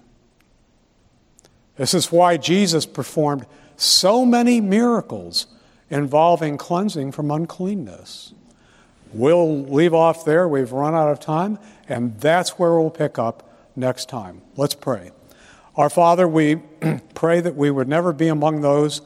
This 1.75 1.93
is 1.93 2.13
why 2.13 2.37
Jesus 2.37 2.85
performed 2.85 3.45
so 3.75 4.25
many 4.25 4.61
miracles 4.61 5.47
involving 5.89 6.57
cleansing 6.57 7.11
from 7.11 7.31
uncleanness. 7.31 8.33
We'll 9.13 9.63
leave 9.63 9.93
off 9.93 10.25
there. 10.25 10.47
We've 10.47 10.71
run 10.71 10.93
out 10.93 11.09
of 11.09 11.19
time, 11.19 11.59
and 11.87 12.19
that's 12.19 12.59
where 12.59 12.77
we'll 12.77 12.89
pick 12.89 13.17
up 13.17 13.49
next 13.75 14.09
time. 14.09 14.41
Let's 14.55 14.75
pray. 14.75 15.11
Our 15.75 15.89
Father, 15.89 16.27
we 16.27 16.55
pray 17.13 17.39
that 17.39 17.55
we 17.55 17.71
would 17.71 17.87
never 17.87 18.11
be 18.11 18.27
among 18.27 18.61
those 18.61 19.01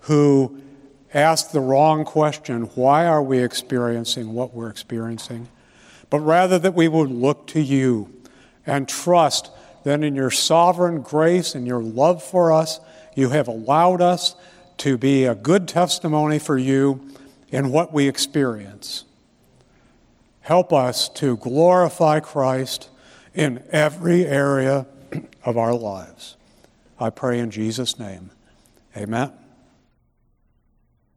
who 0.00 0.60
ask 1.12 1.52
the 1.52 1.60
wrong 1.60 2.04
question 2.04 2.62
why 2.74 3.06
are 3.06 3.22
we 3.22 3.38
experiencing 3.38 4.32
what 4.32 4.52
we're 4.52 4.68
experiencing? 4.68 5.48
But 6.10 6.20
rather 6.20 6.58
that 6.58 6.74
we 6.74 6.88
would 6.88 7.10
look 7.10 7.46
to 7.48 7.60
you 7.60 8.12
and 8.66 8.88
trust 8.88 9.50
that 9.84 10.02
in 10.02 10.14
your 10.14 10.30
sovereign 10.30 11.02
grace 11.02 11.54
and 11.54 11.66
your 11.66 11.82
love 11.82 12.22
for 12.22 12.50
us, 12.50 12.80
you 13.14 13.30
have 13.30 13.48
allowed 13.48 14.00
us 14.00 14.34
to 14.78 14.98
be 14.98 15.24
a 15.24 15.34
good 15.34 15.68
testimony 15.68 16.38
for 16.38 16.58
you 16.58 17.08
in 17.48 17.70
what 17.70 17.92
we 17.92 18.08
experience. 18.08 19.04
Help 20.40 20.72
us 20.72 21.08
to 21.08 21.36
glorify 21.38 22.20
Christ 22.20 22.90
in 23.34 23.62
every 23.70 24.26
area 24.26 24.86
of 25.44 25.56
our 25.56 25.74
lives. 25.74 26.36
I 26.98 27.10
pray 27.10 27.38
in 27.38 27.50
Jesus' 27.50 27.98
name. 27.98 28.30
Amen. 28.96 29.32